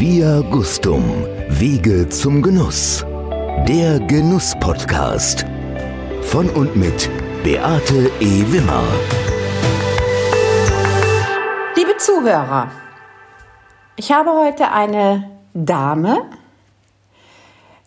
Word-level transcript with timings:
Via 0.00 0.40
Gustum, 0.40 1.26
Wege 1.50 2.08
zum 2.08 2.40
Genuss. 2.40 3.04
Der 3.68 4.00
Genuss-Podcast. 4.00 5.44
Von 6.22 6.48
und 6.48 6.74
mit 6.74 7.10
Beate 7.44 8.10
E. 8.18 8.42
Wimmer. 8.50 8.82
Liebe 11.76 11.98
Zuhörer, 11.98 12.70
ich 13.96 14.10
habe 14.10 14.30
heute 14.30 14.72
eine 14.72 15.30
Dame. 15.52 16.30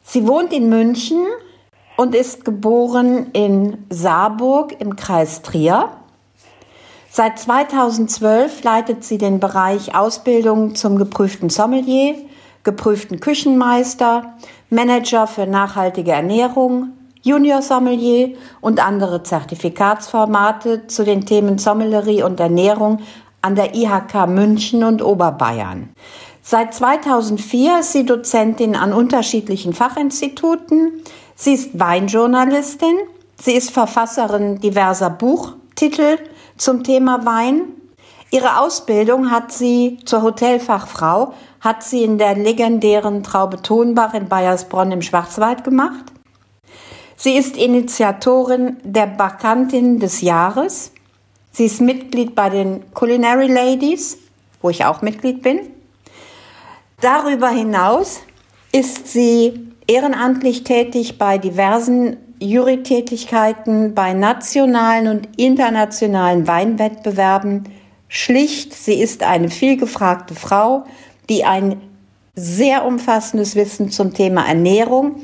Sie 0.04 0.28
wohnt 0.28 0.54
in 0.54 0.70
München 0.70 1.26
und 1.98 2.14
ist 2.14 2.46
geboren 2.46 3.32
in 3.34 3.88
Saarburg 3.90 4.80
im 4.80 4.96
Kreis 4.96 5.42
Trier. 5.42 5.90
Seit 7.16 7.38
2012 7.38 8.64
leitet 8.64 9.04
sie 9.04 9.20
den 9.20 9.40
Bereich 9.40 9.94
Ausbildung 9.94 10.74
zum 10.74 10.98
geprüften 10.98 11.52
Sommelier, 11.52 12.16
geprüften 12.64 13.20
Küchenmeister, 13.20 14.34
Manager 14.72 15.28
für 15.28 15.46
nachhaltige 15.46 16.12
Ernährung, 16.12 16.94
Junior 17.22 17.62
Sommelier 17.62 18.30
und 18.62 18.84
andere 18.84 19.22
Zertifikatsformate 19.22 20.88
zu 20.88 21.04
den 21.04 21.24
Themen 21.28 21.60
Sommelerie 21.60 22.24
und 22.24 22.40
Ernährung 22.40 23.02
an 23.44 23.54
der 23.54 23.76
IHK 23.76 24.26
München 24.28 24.84
und 24.84 25.04
Oberbayern. 25.04 25.90
Seit 26.42 26.74
2004 26.74 27.82
ist 27.82 27.92
sie 27.92 28.08
Dozentin 28.08 28.76
an 28.76 28.92
unterschiedlichen 28.92 29.74
Fachinstituten. 29.74 31.04
Sie 31.36 31.54
ist 31.54 31.80
Weinjournalistin. 31.80 32.98
Sie 33.40 33.54
ist 33.54 33.70
Verfasserin 33.70 34.60
diverser 34.62 35.12
Buchtitel 35.12 36.18
zum 36.58 36.84
Thema 36.84 37.26
Wein. 37.26 37.64
Ihre 38.32 38.60
Ausbildung 38.60 39.32
hat 39.32 39.52
sie 39.52 40.00
zur 40.06 40.24
Hotelfachfrau, 40.24 41.34
hat 41.62 41.84
sie 41.84 42.04
in 42.04 42.18
der 42.18 42.36
legendären 42.36 43.24
Traube 43.24 43.62
Tonbach 43.62 44.14
in 44.14 44.28
Bayersbronn 44.28 44.92
im 44.92 45.02
Schwarzwald 45.02 45.64
gemacht. 45.64 46.06
Sie 47.16 47.38
ist 47.38 47.56
Initiatorin 47.56 48.78
der 48.84 49.08
Bakantin 49.08 50.00
des 50.00 50.22
Jahres. 50.22 50.92
Sie 51.52 51.66
ist 51.66 51.80
Mitglied 51.80 52.36
bei 52.36 52.50
den 52.50 52.92
Culinary 52.94 53.48
Ladies, 53.48 54.18
wo 54.62 54.70
ich 54.70 54.84
auch 54.84 55.02
Mitglied 55.02 55.42
bin. 55.42 55.60
Darüber 57.00 57.50
hinaus 57.50 58.22
ist 58.72 59.08
sie 59.08 59.72
ehrenamtlich 59.88 60.64
tätig 60.64 61.18
bei 61.18 61.38
diversen 61.38 62.18
Jurytätigkeiten 62.44 63.94
bei 63.94 64.14
nationalen 64.14 65.08
und 65.08 65.30
internationalen 65.38 66.48
Weinwettbewerben. 66.48 67.64
Schlicht, 68.08 68.74
sie 68.74 68.96
ist 68.96 69.24
eine 69.24 69.50
vielgefragte 69.50 70.36
Frau, 70.36 70.84
die 71.30 71.46
ein 71.46 71.82
sehr 72.36 72.86
umfassendes 72.86 73.56
Wissen 73.56 73.92
zum 73.92 74.14
Thema 74.14 74.46
Ernährung, 74.46 75.16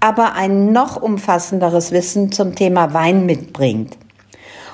aber 0.00 0.34
ein 0.34 0.72
noch 0.72 1.00
umfassenderes 1.00 1.92
Wissen 1.92 2.32
zum 2.32 2.54
Thema 2.54 2.94
Wein 2.94 3.26
mitbringt. 3.26 3.96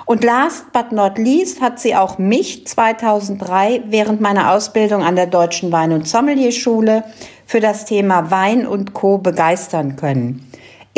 Und 0.07 0.25
last 0.25 0.73
but 0.73 0.93
not 0.93 1.19
least 1.19 1.61
hat 1.61 1.79
sie 1.79 1.95
auch 1.95 2.17
mich 2.17 2.67
2003 2.67 3.83
während 3.89 4.23
meiner 4.23 4.53
Ausbildung 4.53 5.03
an 5.03 5.17
der 5.17 5.27
Deutschen 5.27 5.71
Wein- 5.71 5.93
und 5.93 6.09
Sommelierschule 6.09 7.05
für 7.45 7.61
das 7.61 7.85
Thema 7.85 8.31
Wein 8.31 8.67
und 8.67 8.95
Co. 8.95 9.19
begeistern 9.19 9.97
können. 9.97 10.48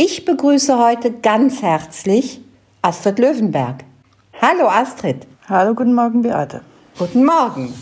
Ich 0.02 0.24
begrüße 0.24 0.78
heute 0.78 1.12
ganz 1.12 1.60
herzlich 1.60 2.40
Astrid 2.80 3.18
Löwenberg. 3.18 3.84
Hallo 4.40 4.66
Astrid. 4.66 5.26
Hallo, 5.46 5.74
guten 5.74 5.92
Morgen, 5.92 6.22
Beate. 6.22 6.62
Guten 6.98 7.26
Morgen. 7.26 7.74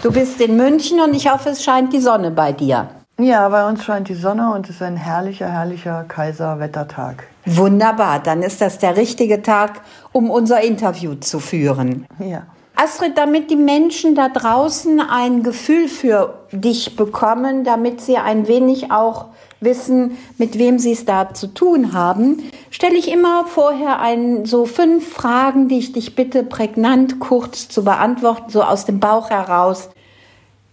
Du 0.00 0.12
bist 0.12 0.40
in 0.40 0.56
München 0.56 1.00
und 1.00 1.14
ich 1.14 1.28
hoffe, 1.28 1.48
es 1.48 1.64
scheint 1.64 1.92
die 1.92 1.98
Sonne 1.98 2.30
bei 2.30 2.52
dir. 2.52 2.90
Ja, 3.18 3.48
bei 3.48 3.68
uns 3.68 3.82
scheint 3.82 4.08
die 4.08 4.14
Sonne 4.14 4.54
und 4.54 4.68
es 4.68 4.76
ist 4.76 4.82
ein 4.82 4.96
herrlicher, 4.96 5.48
herrlicher 5.48 6.04
Kaiserwettertag. 6.04 7.24
Wunderbar, 7.44 8.20
dann 8.20 8.44
ist 8.44 8.60
das 8.60 8.78
der 8.78 8.96
richtige 8.96 9.42
Tag, 9.42 9.80
um 10.12 10.30
unser 10.30 10.60
Interview 10.60 11.16
zu 11.16 11.40
führen. 11.40 12.06
Ja. 12.20 12.44
Astrid, 12.76 13.18
damit 13.18 13.50
die 13.50 13.56
Menschen 13.56 14.14
da 14.14 14.28
draußen 14.28 15.00
ein 15.00 15.42
Gefühl 15.42 15.88
für 15.88 16.34
dich 16.52 16.94
bekommen, 16.94 17.64
damit 17.64 18.00
sie 18.00 18.16
ein 18.16 18.46
wenig 18.46 18.92
auch 18.92 19.26
wissen, 19.64 20.18
mit 20.38 20.58
wem 20.58 20.78
sie 20.78 20.92
es 20.92 21.04
da 21.04 21.32
zu 21.34 21.48
tun 21.48 21.92
haben, 21.92 22.42
stelle 22.70 22.96
ich 22.96 23.10
immer 23.10 23.46
vorher 23.46 24.00
ein, 24.00 24.44
so 24.44 24.66
fünf 24.66 25.08
Fragen, 25.08 25.68
die 25.68 25.78
ich 25.78 25.92
dich 25.92 26.14
bitte 26.14 26.42
prägnant 26.42 27.20
kurz 27.20 27.68
zu 27.68 27.84
beantworten, 27.84 28.50
so 28.50 28.62
aus 28.62 28.84
dem 28.84 29.00
Bauch 29.00 29.30
heraus. 29.30 29.90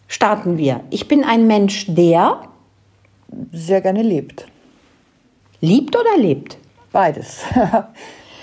Starten 0.08 0.58
wir. 0.58 0.82
Ich 0.90 1.08
bin 1.08 1.24
ein 1.24 1.48
Mensch, 1.48 1.86
der 1.88 2.42
sehr 3.52 3.82
gerne 3.82 4.04
lebt. 4.04 4.46
Liebt 5.62 5.96
oder 5.96 6.18
lebt? 6.18 6.58
Beides. 6.92 7.42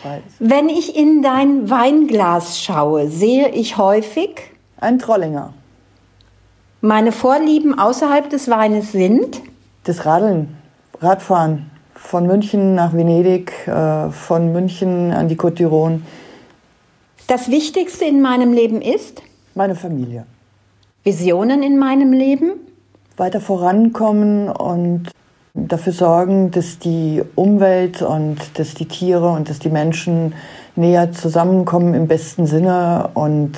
Beides. 0.03 0.33
Wenn 0.39 0.69
ich 0.69 0.97
in 0.97 1.23
dein 1.23 1.69
Weinglas 1.69 2.63
schaue, 2.63 3.09
sehe 3.09 3.49
ich 3.49 3.77
häufig 3.77 4.31
ein 4.81 4.99
Trollinger. 4.99 5.53
Meine 6.81 7.11
Vorlieben 7.11 7.77
außerhalb 7.77 8.31
des 8.31 8.49
Weines 8.49 8.93
sind 8.93 9.41
das 9.89 10.05
Radeln, 10.05 10.57
Radfahren 11.01 11.71
von 11.95 12.27
München 12.27 12.75
nach 12.75 12.93
Venedig, 12.93 13.53
äh, 13.67 14.11
von 14.11 14.53
München 14.53 15.13
an 15.13 15.29
die 15.29 15.37
Côte 15.37 15.57
d'Iron. 15.57 16.01
Das 17.27 17.51
Wichtigste 17.51 18.05
in 18.05 18.21
meinem 18.21 18.53
Leben 18.53 18.81
ist? 18.81 19.23
Meine 19.55 19.75
Familie. 19.75 20.27
Visionen 21.05 21.63
in 21.63 21.79
meinem 21.79 22.13
Leben? 22.13 22.53
Weiter 23.17 23.41
vorankommen 23.41 24.49
und 24.49 25.11
dafür 25.55 25.93
sorgen, 25.93 26.51
dass 26.51 26.79
die 26.79 27.23
Umwelt 27.35 28.03
und 28.03 28.37
dass 28.59 28.75
die 28.75 28.87
Tiere 28.87 29.29
und 29.31 29.49
dass 29.49 29.59
die 29.59 29.71
Menschen 29.71 30.35
näher 30.77 31.13
zusammenkommen 31.13 31.95
im 31.95 32.07
besten 32.07 32.47
Sinne 32.47 33.11
und 33.15 33.53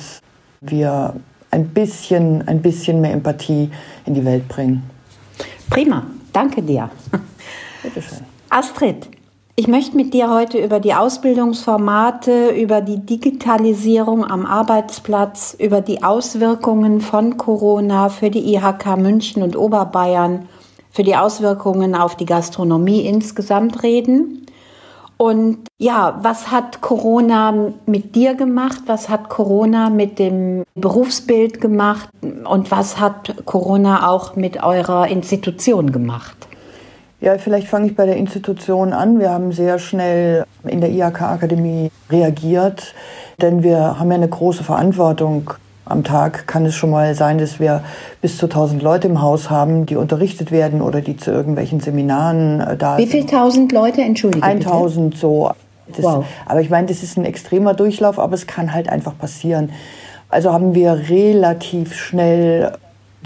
wir 0.61 1.13
ein 1.51 1.67
bisschen, 1.67 2.47
ein 2.47 2.61
bisschen 2.61 3.01
mehr 3.01 3.11
Empathie 3.11 3.69
in 4.05 4.13
die 4.13 4.25
Welt 4.25 4.47
bringen. 4.47 4.83
Prima, 5.69 6.05
danke 6.33 6.61
dir. 6.61 6.89
Bitte 7.83 8.01
schön. 8.01 8.19
Astrid, 8.49 9.07
ich 9.55 9.67
möchte 9.67 9.95
mit 9.95 10.13
dir 10.13 10.29
heute 10.29 10.57
über 10.57 10.79
die 10.79 10.93
Ausbildungsformate, 10.93 12.49
über 12.49 12.81
die 12.81 13.05
Digitalisierung 13.05 14.25
am 14.25 14.45
Arbeitsplatz, 14.45 15.55
über 15.59 15.81
die 15.81 16.03
Auswirkungen 16.03 17.01
von 17.01 17.37
Corona 17.37 18.09
für 18.09 18.29
die 18.29 18.55
IHK 18.55 18.97
München 18.97 19.43
und 19.43 19.55
Oberbayern, 19.55 20.47
für 20.89 21.03
die 21.03 21.15
Auswirkungen 21.15 21.95
auf 21.95 22.15
die 22.15 22.25
Gastronomie 22.25 23.05
insgesamt 23.05 23.83
reden. 23.83 24.40
Und 25.21 25.67
ja, 25.77 26.17
was 26.23 26.49
hat 26.49 26.81
Corona 26.81 27.53
mit 27.85 28.15
dir 28.15 28.33
gemacht? 28.33 28.81
Was 28.87 29.07
hat 29.07 29.29
Corona 29.29 29.91
mit 29.91 30.17
dem 30.17 30.63
Berufsbild 30.73 31.61
gemacht? 31.61 32.09
Und 32.43 32.71
was 32.71 32.99
hat 32.99 33.35
Corona 33.45 34.09
auch 34.09 34.35
mit 34.35 34.63
eurer 34.63 35.07
Institution 35.09 35.91
gemacht? 35.91 36.35
Ja, 37.19 37.37
vielleicht 37.37 37.67
fange 37.67 37.85
ich 37.85 37.95
bei 37.95 38.07
der 38.07 38.17
Institution 38.17 38.93
an. 38.93 39.19
Wir 39.19 39.29
haben 39.29 39.51
sehr 39.51 39.77
schnell 39.77 40.43
in 40.63 40.81
der 40.81 40.89
IHK-Akademie 40.89 41.91
reagiert, 42.09 42.95
denn 43.39 43.61
wir 43.61 43.99
haben 43.99 44.09
ja 44.09 44.15
eine 44.15 44.27
große 44.27 44.63
Verantwortung 44.63 45.51
am 45.91 46.03
Tag 46.03 46.47
kann 46.47 46.65
es 46.65 46.75
schon 46.75 46.89
mal 46.89 47.13
sein, 47.15 47.37
dass 47.37 47.59
wir 47.59 47.83
bis 48.21 48.37
zu 48.37 48.45
1000 48.45 48.81
Leute 48.81 49.07
im 49.07 49.21
Haus 49.21 49.49
haben, 49.49 49.85
die 49.85 49.95
unterrichtet 49.95 50.51
werden 50.51 50.81
oder 50.81 51.01
die 51.01 51.17
zu 51.17 51.31
irgendwelchen 51.31 51.79
Seminaren 51.79 52.61
äh, 52.61 52.77
da 52.77 52.97
Wie 52.97 53.07
viele 53.07 53.25
tausend 53.25 53.71
Leute, 53.71 54.01
entschuldige 54.01 54.43
1000 54.43 55.11
bitte? 55.11 55.21
so. 55.21 55.51
Das, 55.87 56.03
wow. 56.03 56.25
Aber 56.45 56.61
ich 56.61 56.69
meine, 56.69 56.87
das 56.87 57.03
ist 57.03 57.17
ein 57.17 57.25
extremer 57.25 57.73
Durchlauf, 57.73 58.17
aber 58.17 58.33
es 58.33 58.47
kann 58.47 58.73
halt 58.73 58.87
einfach 58.87 59.17
passieren. 59.17 59.71
Also 60.29 60.53
haben 60.53 60.73
wir 60.73 61.09
relativ 61.09 61.93
schnell 61.95 62.73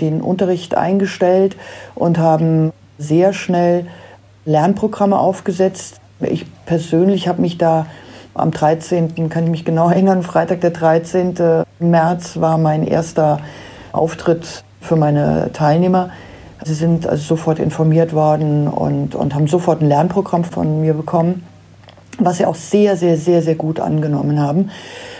den 0.02 0.22
Unterricht 0.22 0.76
eingestellt 0.76 1.56
und 1.94 2.18
haben 2.18 2.74
sehr 2.98 3.34
schnell 3.34 3.86
Lernprogramme 4.46 5.18
aufgesetzt. 5.18 6.00
Ich 6.20 6.46
persönlich 6.66 7.28
habe 7.28 7.42
mich 7.42 7.58
da 7.58 7.86
am 8.36 8.52
13. 8.52 9.30
kann 9.30 9.46
ich 9.46 9.50
mich 9.50 9.66
genau 9.66 9.90
erinnern, 9.92 10.24
Freitag 10.24 10.62
der 10.62 10.72
13. 10.72 11.64
März 11.80 12.40
war 12.40 12.58
mein 12.58 12.86
erster 12.86 13.40
Auftritt 13.92 14.64
für 14.82 14.96
meine 14.96 15.50
Teilnehmer. 15.54 16.12
Sie 16.64 16.74
sind 16.74 17.08
also 17.08 17.24
sofort 17.24 17.60
informiert 17.60 18.14
worden 18.14 18.68
und, 18.68 19.16
und 19.16 19.36
haben 19.36 19.48
sofort 19.48 19.82
ein 19.82 19.88
Lernprogramm 19.88 20.44
von 20.44 20.82
mir 20.82 20.94
bekommen, 20.94 21.44
was 22.18 22.38
sie 22.38 22.46
auch 22.46 22.56
sehr, 22.56 22.98
sehr, 22.98 23.18
sehr, 23.18 23.42
sehr 23.42 23.56
gut 23.56 23.80
angenommen 23.80 24.40
haben. 24.40 24.70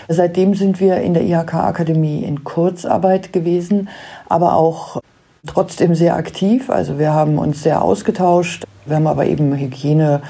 Seitdem 0.08 0.54
sind 0.54 0.80
wir 0.80 0.98
in 0.98 1.14
der 1.14 1.24
IHK-Akademie 1.24 2.22
in 2.22 2.44
Kurzarbeit 2.44 3.32
gewesen, 3.32 3.88
aber 4.28 4.54
auch 4.54 5.00
trotzdem 5.46 5.94
sehr 5.94 6.16
aktiv. 6.16 6.70
Also 6.70 6.98
wir 6.98 7.12
haben 7.12 7.38
uns 7.38 7.62
sehr 7.62 7.82
ausgetauscht. 7.82 8.64
Wir 8.84 8.96
haben 8.96 9.06
aber 9.06 9.26
eben 9.26 9.56
Hygiene 9.56 10.22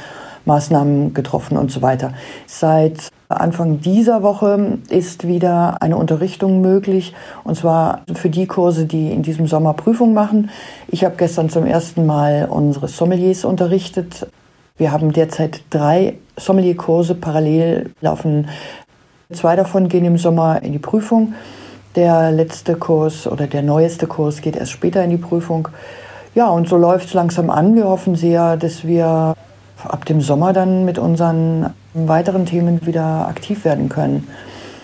Maßnahmen 0.46 1.12
getroffen 1.12 1.58
und 1.58 1.70
so 1.70 1.82
weiter. 1.82 2.12
Seit 2.46 3.08
Anfang 3.28 3.80
dieser 3.80 4.22
Woche 4.22 4.78
ist 4.88 5.26
wieder 5.26 5.82
eine 5.82 5.96
Unterrichtung 5.96 6.60
möglich, 6.60 7.12
und 7.44 7.56
zwar 7.56 8.02
für 8.14 8.30
die 8.30 8.46
Kurse, 8.46 8.86
die 8.86 9.10
in 9.10 9.22
diesem 9.22 9.46
Sommer 9.46 9.74
Prüfung 9.74 10.14
machen. 10.14 10.50
Ich 10.88 11.04
habe 11.04 11.16
gestern 11.16 11.50
zum 11.50 11.66
ersten 11.66 12.06
Mal 12.06 12.46
unsere 12.48 12.88
Sommeliers 12.88 13.44
unterrichtet. 13.44 14.28
Wir 14.78 14.92
haben 14.92 15.12
derzeit 15.12 15.62
drei 15.70 16.18
Sommelierkurse 16.36 17.14
parallel 17.14 17.90
laufen. 18.00 18.48
Zwei 19.32 19.56
davon 19.56 19.88
gehen 19.88 20.04
im 20.04 20.18
Sommer 20.18 20.62
in 20.62 20.72
die 20.72 20.78
Prüfung. 20.78 21.34
Der 21.96 22.30
letzte 22.30 22.76
Kurs 22.76 23.26
oder 23.26 23.46
der 23.46 23.62
neueste 23.62 24.06
Kurs 24.06 24.42
geht 24.42 24.54
erst 24.54 24.72
später 24.72 25.02
in 25.02 25.10
die 25.10 25.16
Prüfung. 25.16 25.68
Ja, 26.34 26.48
und 26.50 26.68
so 26.68 26.76
läuft 26.76 27.06
es 27.06 27.14
langsam 27.14 27.48
an. 27.48 27.74
Wir 27.74 27.88
hoffen 27.88 28.14
sehr, 28.14 28.58
dass 28.58 28.86
wir 28.86 29.34
ab 29.84 30.04
dem 30.04 30.20
Sommer 30.20 30.52
dann 30.52 30.84
mit 30.84 30.98
unseren 30.98 31.74
weiteren 31.94 32.46
Themen 32.46 32.84
wieder 32.86 33.28
aktiv 33.28 33.64
werden 33.64 33.88
können. 33.88 34.26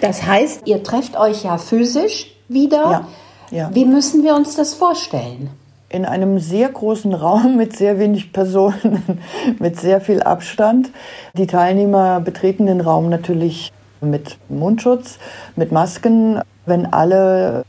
Das 0.00 0.26
heißt, 0.26 0.62
ihr 0.66 0.82
trefft 0.82 1.16
euch 1.16 1.44
ja 1.44 1.58
physisch 1.58 2.34
wieder. 2.48 2.90
Ja, 2.90 3.06
ja. 3.50 3.70
Wie 3.72 3.84
müssen 3.84 4.24
wir 4.24 4.34
uns 4.34 4.56
das 4.56 4.74
vorstellen? 4.74 5.50
In 5.88 6.06
einem 6.06 6.38
sehr 6.38 6.68
großen 6.68 7.14
Raum 7.14 7.56
mit 7.58 7.76
sehr 7.76 7.98
wenig 7.98 8.32
Personen, 8.32 9.20
mit 9.58 9.78
sehr 9.78 10.00
viel 10.00 10.22
Abstand. 10.22 10.90
Die 11.34 11.46
Teilnehmer 11.46 12.20
betreten 12.20 12.66
den 12.66 12.80
Raum 12.80 13.08
natürlich 13.08 13.72
mit 14.00 14.38
Mundschutz, 14.48 15.18
mit 15.54 15.70
Masken. 15.70 16.40
Wenn 16.66 16.92
alle 16.92 17.64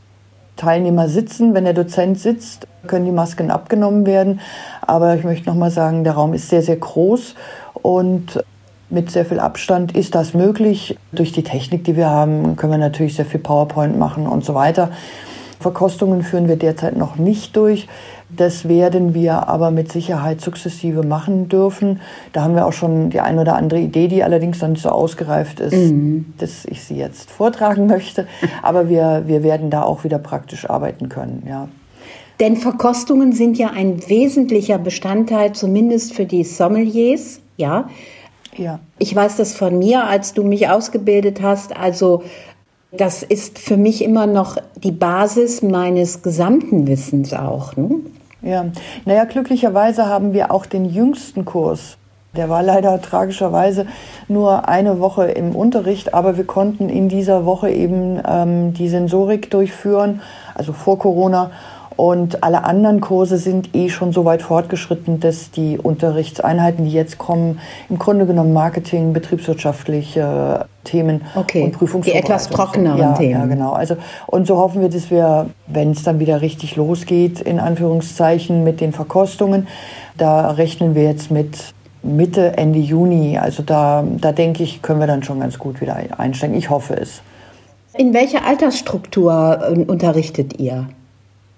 Teilnehmer 0.56 1.08
sitzen, 1.08 1.54
wenn 1.54 1.64
der 1.64 1.74
Dozent 1.74 2.18
sitzt, 2.18 2.66
können 2.86 3.04
die 3.04 3.12
Masken 3.12 3.50
abgenommen 3.50 4.06
werden. 4.06 4.40
Aber 4.86 5.14
ich 5.14 5.24
möchte 5.24 5.48
noch 5.48 5.56
mal 5.56 5.70
sagen, 5.70 6.04
der 6.04 6.14
Raum 6.14 6.34
ist 6.34 6.48
sehr, 6.48 6.62
sehr 6.62 6.76
groß 6.76 7.34
und 7.74 8.42
mit 8.90 9.10
sehr 9.10 9.24
viel 9.24 9.40
Abstand 9.40 9.96
ist 9.96 10.14
das 10.14 10.34
möglich. 10.34 10.96
Durch 11.12 11.32
die 11.32 11.42
Technik, 11.42 11.84
die 11.84 11.96
wir 11.96 12.08
haben, 12.08 12.56
können 12.56 12.72
wir 12.72 12.78
natürlich 12.78 13.16
sehr 13.16 13.24
viel 13.24 13.40
PowerPoint 13.40 13.98
machen 13.98 14.26
und 14.26 14.44
so 14.44 14.54
weiter. 14.54 14.90
Verkostungen 15.60 16.22
führen 16.22 16.48
wir 16.48 16.56
derzeit 16.56 16.96
noch 16.96 17.16
nicht 17.16 17.56
durch. 17.56 17.88
Das 18.36 18.68
werden 18.68 19.14
wir 19.14 19.48
aber 19.48 19.70
mit 19.70 19.92
Sicherheit 19.92 20.40
sukzessive 20.40 21.04
machen 21.04 21.48
dürfen. 21.48 22.00
Da 22.32 22.42
haben 22.42 22.54
wir 22.54 22.66
auch 22.66 22.72
schon 22.72 23.10
die 23.10 23.20
ein 23.20 23.38
oder 23.38 23.56
andere 23.56 23.80
Idee, 23.80 24.08
die 24.08 24.24
allerdings 24.24 24.58
dann 24.58 24.72
nicht 24.72 24.82
so 24.82 24.90
ausgereift 24.90 25.60
ist, 25.60 25.72
mhm. 25.72 26.34
dass 26.38 26.64
ich 26.64 26.82
sie 26.82 26.96
jetzt 26.96 27.30
vortragen 27.30 27.86
möchte. 27.86 28.26
Aber 28.62 28.88
wir, 28.88 29.24
wir 29.26 29.42
werden 29.42 29.70
da 29.70 29.82
auch 29.82 30.04
wieder 30.04 30.18
praktisch 30.18 30.68
arbeiten 30.68 31.08
können, 31.08 31.44
ja. 31.48 31.68
Denn 32.40 32.56
Verkostungen 32.56 33.32
sind 33.32 33.58
ja 33.58 33.70
ein 33.70 34.08
wesentlicher 34.08 34.78
Bestandteil, 34.78 35.52
zumindest 35.52 36.14
für 36.14 36.26
die 36.26 36.44
Sommeliers, 36.44 37.40
ja. 37.56 37.88
Ja. 38.56 38.80
Ich 38.98 39.14
weiß 39.14 39.36
das 39.36 39.54
von 39.54 39.78
mir, 39.78 40.04
als 40.04 40.32
du 40.32 40.44
mich 40.44 40.68
ausgebildet 40.68 41.42
hast. 41.42 41.76
Also 41.76 42.22
das 42.92 43.22
ist 43.22 43.58
für 43.58 43.76
mich 43.76 44.04
immer 44.04 44.26
noch 44.26 44.56
die 44.76 44.92
Basis 44.92 45.62
meines 45.62 46.22
gesamten 46.22 46.86
Wissens 46.86 47.32
auch. 47.34 47.76
Ne? 47.76 48.00
Ja, 48.42 48.66
naja, 49.04 49.24
glücklicherweise 49.24 50.06
haben 50.06 50.32
wir 50.32 50.52
auch 50.52 50.66
den 50.66 50.84
jüngsten 50.84 51.44
Kurs. 51.44 51.96
Der 52.36 52.48
war 52.48 52.62
leider 52.62 53.00
tragischerweise 53.00 53.86
nur 54.26 54.68
eine 54.68 54.98
Woche 55.00 55.26
im 55.26 55.54
Unterricht, 55.54 56.14
aber 56.14 56.36
wir 56.36 56.44
konnten 56.44 56.88
in 56.88 57.08
dieser 57.08 57.44
Woche 57.46 57.70
eben 57.70 58.20
ähm, 58.26 58.74
die 58.74 58.88
Sensorik 58.88 59.50
durchführen, 59.50 60.20
also 60.54 60.72
vor 60.72 60.98
Corona. 60.98 61.52
Und 61.96 62.42
alle 62.42 62.64
anderen 62.64 63.00
Kurse 63.00 63.38
sind 63.38 63.74
eh 63.74 63.88
schon 63.88 64.12
so 64.12 64.24
weit 64.24 64.42
fortgeschritten, 64.42 65.20
dass 65.20 65.50
die 65.50 65.78
Unterrichtseinheiten, 65.78 66.84
die 66.84 66.90
jetzt 66.90 67.18
kommen, 67.18 67.60
im 67.88 67.98
Grunde 67.98 68.26
genommen 68.26 68.52
Marketing, 68.52 69.12
betriebswirtschaftliche 69.12 70.66
Themen 70.82 71.22
okay. 71.34 71.62
und 71.62 71.72
Prüfungsvorbereitung. 71.72 72.26
Die 72.26 72.32
etwas 72.32 72.48
trockeneren 72.50 72.98
ja, 72.98 73.12
Themen. 73.12 73.40
Ja, 73.40 73.46
genau. 73.46 73.72
Also, 73.72 73.96
und 74.26 74.46
so 74.46 74.56
hoffen 74.56 74.82
wir, 74.82 74.88
dass 74.88 75.10
wir, 75.10 75.50
wenn 75.66 75.92
es 75.92 76.02
dann 76.02 76.18
wieder 76.18 76.40
richtig 76.40 76.76
losgeht, 76.76 77.40
in 77.40 77.60
Anführungszeichen 77.60 78.64
mit 78.64 78.80
den 78.80 78.92
Verkostungen, 78.92 79.68
da 80.16 80.50
rechnen 80.50 80.94
wir 80.94 81.04
jetzt 81.04 81.30
mit 81.30 81.74
Mitte, 82.02 82.56
Ende 82.56 82.78
Juni. 82.78 83.38
Also 83.38 83.62
da, 83.62 84.04
da 84.20 84.32
denke 84.32 84.62
ich, 84.62 84.82
können 84.82 85.00
wir 85.00 85.06
dann 85.06 85.22
schon 85.22 85.40
ganz 85.40 85.58
gut 85.58 85.80
wieder 85.80 85.96
einsteigen. 86.18 86.56
Ich 86.56 86.70
hoffe 86.70 86.94
es. 86.94 87.22
In 87.96 88.12
welcher 88.12 88.44
Altersstruktur 88.44 89.60
äh, 89.62 89.78
unterrichtet 89.84 90.58
ihr? 90.58 90.88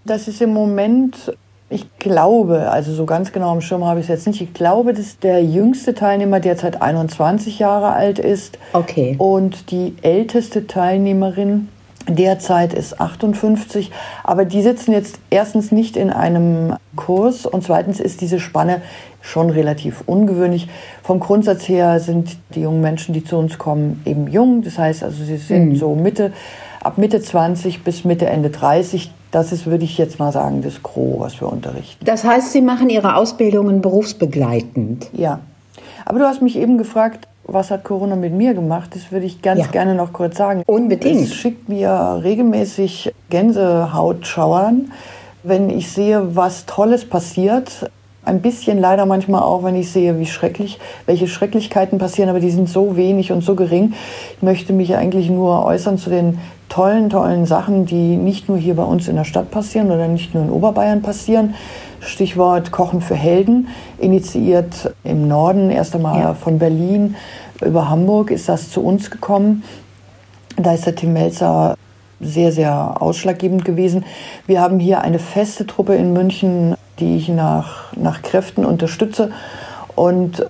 Das 0.07 0.29
ist 0.29 0.41
im 0.41 0.53
Moment, 0.53 1.37
ich 1.69 1.99
glaube, 1.99 2.71
also 2.71 2.93
so 2.93 3.07
ganz 3.07 3.33
genau 3.33 3.51
am 3.51 3.61
Schirm 3.61 3.85
habe 3.85 3.99
ich 3.99 4.05
es 4.07 4.09
jetzt 4.09 4.27
nicht, 4.29 4.41
ich 4.41 4.55
glaube, 4.55 4.95
dass 4.95 5.19
der 5.19 5.43
jüngste 5.43 5.95
Teilnehmer 5.95 6.39
derzeit 6.39 6.81
21 6.81 7.59
Jahre 7.59 7.93
alt 7.93 8.21
ist. 8.21 8.59
Okay. 8.73 9.17
Und 9.19 9.73
die 9.73 9.95
älteste 10.03 10.69
Teilnehmerin 10.69 11.69
derzeit 12.09 12.73
ist 12.73 13.01
58. 13.01 13.91
Aber 14.23 14.45
die 14.45 14.63
sitzen 14.63 14.93
jetzt 14.93 15.19
erstens 15.31 15.73
nicht 15.73 15.97
in 15.97 16.11
einem 16.11 16.75
Kurs 16.95 17.47
und 17.47 17.65
zweitens 17.65 17.99
ist 17.99 18.21
diese 18.21 18.39
Spanne 18.39 18.83
schon 19.21 19.51
relativ 19.51 20.05
ungewöhnlich. 20.07 20.69
Vom 21.03 21.19
Grundsatz 21.19 21.69
her 21.69 21.99
sind 21.99 22.39
die 22.55 22.61
jungen 22.61 22.81
Menschen, 22.81 23.13
die 23.13 23.25
zu 23.25 23.37
uns 23.37 23.59
kommen, 23.59 24.03
eben 24.05 24.29
jung. 24.29 24.63
Das 24.63 24.79
heißt 24.79 25.03
also, 25.03 25.25
sie 25.25 25.37
sind 25.37 25.71
mhm. 25.71 25.77
so 25.77 25.97
Mitte, 25.97 26.33
ab 26.81 26.97
Mitte 26.97 27.21
20 27.21 27.83
bis 27.83 28.05
Mitte, 28.05 28.27
Ende 28.27 28.51
30. 28.51 29.11
Das 29.31 29.53
ist, 29.53 29.67
würde 29.67 29.85
ich 29.85 29.99
jetzt 29.99 30.19
mal 30.19 30.33
sagen, 30.33 30.63
das 30.63 30.83
Gros, 30.83 31.21
was 31.21 31.41
wir 31.41 31.51
unterrichten. 31.51 32.05
Das 32.05 32.25
heißt, 32.25 32.53
Sie 32.53 32.63
machen 32.63 32.89
Ihre 32.89 33.17
Ausbildungen 33.17 33.83
berufsbegleitend? 33.83 35.09
Ja. 35.13 35.41
Aber 36.05 36.21
du 36.21 36.25
hast 36.25 36.41
mich 36.43 36.57
eben 36.57 36.79
gefragt, 36.79 37.27
was 37.45 37.71
hat 37.71 37.85
Corona 37.85 38.17
mit 38.17 38.33
mir 38.33 38.55
gemacht? 38.55 38.91
Das 38.95 39.13
würde 39.13 39.27
ich 39.27 39.43
ganz 39.43 39.61
ja. 39.61 39.67
gerne 39.67 39.95
noch 39.95 40.13
kurz 40.13 40.37
sagen. 40.37 40.63
Unbedingt. 40.67 41.23
Es 41.23 41.35
schickt 41.35 41.69
mir 41.69 42.21
regelmäßig 42.23 43.13
Gänsehautschauern, 43.31 44.93
wenn 45.43 45.71
ich 45.71 45.91
sehe, 45.91 46.35
was 46.35 46.67
Tolles 46.67 47.09
passiert. 47.09 47.91
Ein 48.27 48.43
bisschen 48.43 48.79
leider 48.79 49.07
manchmal 49.07 49.43
auch, 49.43 49.63
wenn 49.63 49.77
ich 49.77 49.91
sehe, 49.91 50.19
wie 50.19 50.27
schrecklich, 50.27 50.79
welche 51.07 51.29
Schrecklichkeiten 51.29 51.99
passieren, 51.99 52.29
aber 52.29 52.41
die 52.41 52.51
sind 52.51 52.69
so 52.69 52.97
wenig 52.97 53.31
und 53.31 53.43
so 53.43 53.55
gering. 53.55 53.95
Ich 54.37 54.43
möchte 54.43 54.73
mich 54.73 54.97
eigentlich 54.97 55.31
nur 55.31 55.65
äußern 55.65 55.97
zu 55.97 56.11
den 56.11 56.41
tollen, 56.69 57.09
tollen 57.09 57.47
Sachen, 57.47 57.87
die 57.87 58.17
nicht 58.17 58.49
nur 58.49 58.59
hier 58.59 58.75
bei 58.75 58.83
uns 58.83 59.07
in 59.07 59.15
der 59.15 59.23
Stadt 59.23 59.53
passieren 59.53 59.93
oder 59.93 60.09
nicht 60.09 60.35
nur 60.35 60.43
in 60.43 60.51
Oberbayern 60.51 61.03
passieren. 61.03 61.55
Stichwort 62.01 62.73
Kochen 62.73 63.01
für 63.01 63.15
Helden, 63.15 63.69
initiiert 63.99 64.93
im 65.05 65.29
Norden, 65.29 65.71
erst 65.71 65.95
einmal 65.95 66.21
ja. 66.21 66.35
von 66.35 66.59
Berlin 66.59 67.15
über 67.65 67.89
Hamburg 67.89 68.31
ist 68.31 68.49
das 68.49 68.71
zu 68.71 68.83
uns 68.83 69.11
gekommen. 69.11 69.63
Da 70.57 70.75
ist 70.75 70.85
der 70.85 70.95
Tim 70.95 71.13
Melzer 71.13 71.77
sehr, 72.21 72.53
sehr 72.53 73.01
ausschlaggebend 73.01 73.65
gewesen. 73.65 74.05
Wir 74.47 74.61
haben 74.61 74.79
hier 74.79 75.03
eine 75.03 75.19
feste 75.19 75.67
Truppe 75.67 75.95
in 75.95 76.13
München, 76.13 76.75
die 76.99 77.17
ich 77.17 77.29
nach, 77.29 77.93
nach 77.97 78.23
Kräften 78.23 78.65
unterstütze. 78.65 79.31
Und 79.95 80.47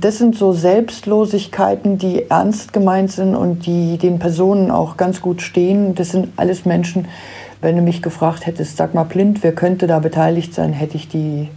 das 0.00 0.18
sind 0.18 0.36
so 0.36 0.52
Selbstlosigkeiten, 0.52 1.98
die 1.98 2.30
ernst 2.30 2.72
gemeint 2.72 3.12
sind 3.12 3.34
und 3.34 3.66
die 3.66 3.98
den 3.98 4.18
Personen 4.18 4.70
auch 4.70 4.96
ganz 4.96 5.20
gut 5.20 5.42
stehen. 5.42 5.94
Das 5.94 6.10
sind 6.10 6.28
alles 6.36 6.64
Menschen, 6.64 7.06
wenn 7.60 7.76
du 7.76 7.82
mich 7.82 8.00
gefragt 8.00 8.46
hättest, 8.46 8.78
sag 8.78 8.94
mal 8.94 9.04
blind, 9.04 9.42
wer 9.42 9.54
könnte 9.54 9.86
da 9.86 9.98
beteiligt 9.98 10.54
sein, 10.54 10.72
hätte 10.72 10.96
ich 10.96 11.08
die 11.08 11.48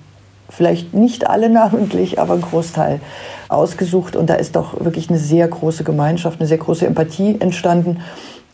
vielleicht 0.50 0.94
nicht 0.94 1.30
alle 1.30 1.50
namentlich, 1.50 2.20
aber 2.20 2.34
einen 2.34 2.42
Großteil 2.42 3.00
ausgesucht. 3.48 4.16
Und 4.16 4.30
da 4.30 4.36
ist 4.36 4.56
doch 4.56 4.84
wirklich 4.84 5.10
eine 5.10 5.20
sehr 5.20 5.48
große 5.48 5.84
Gemeinschaft, 5.84 6.40
eine 6.40 6.48
sehr 6.48 6.58
große 6.58 6.86
Empathie 6.86 7.38
entstanden, 7.40 8.02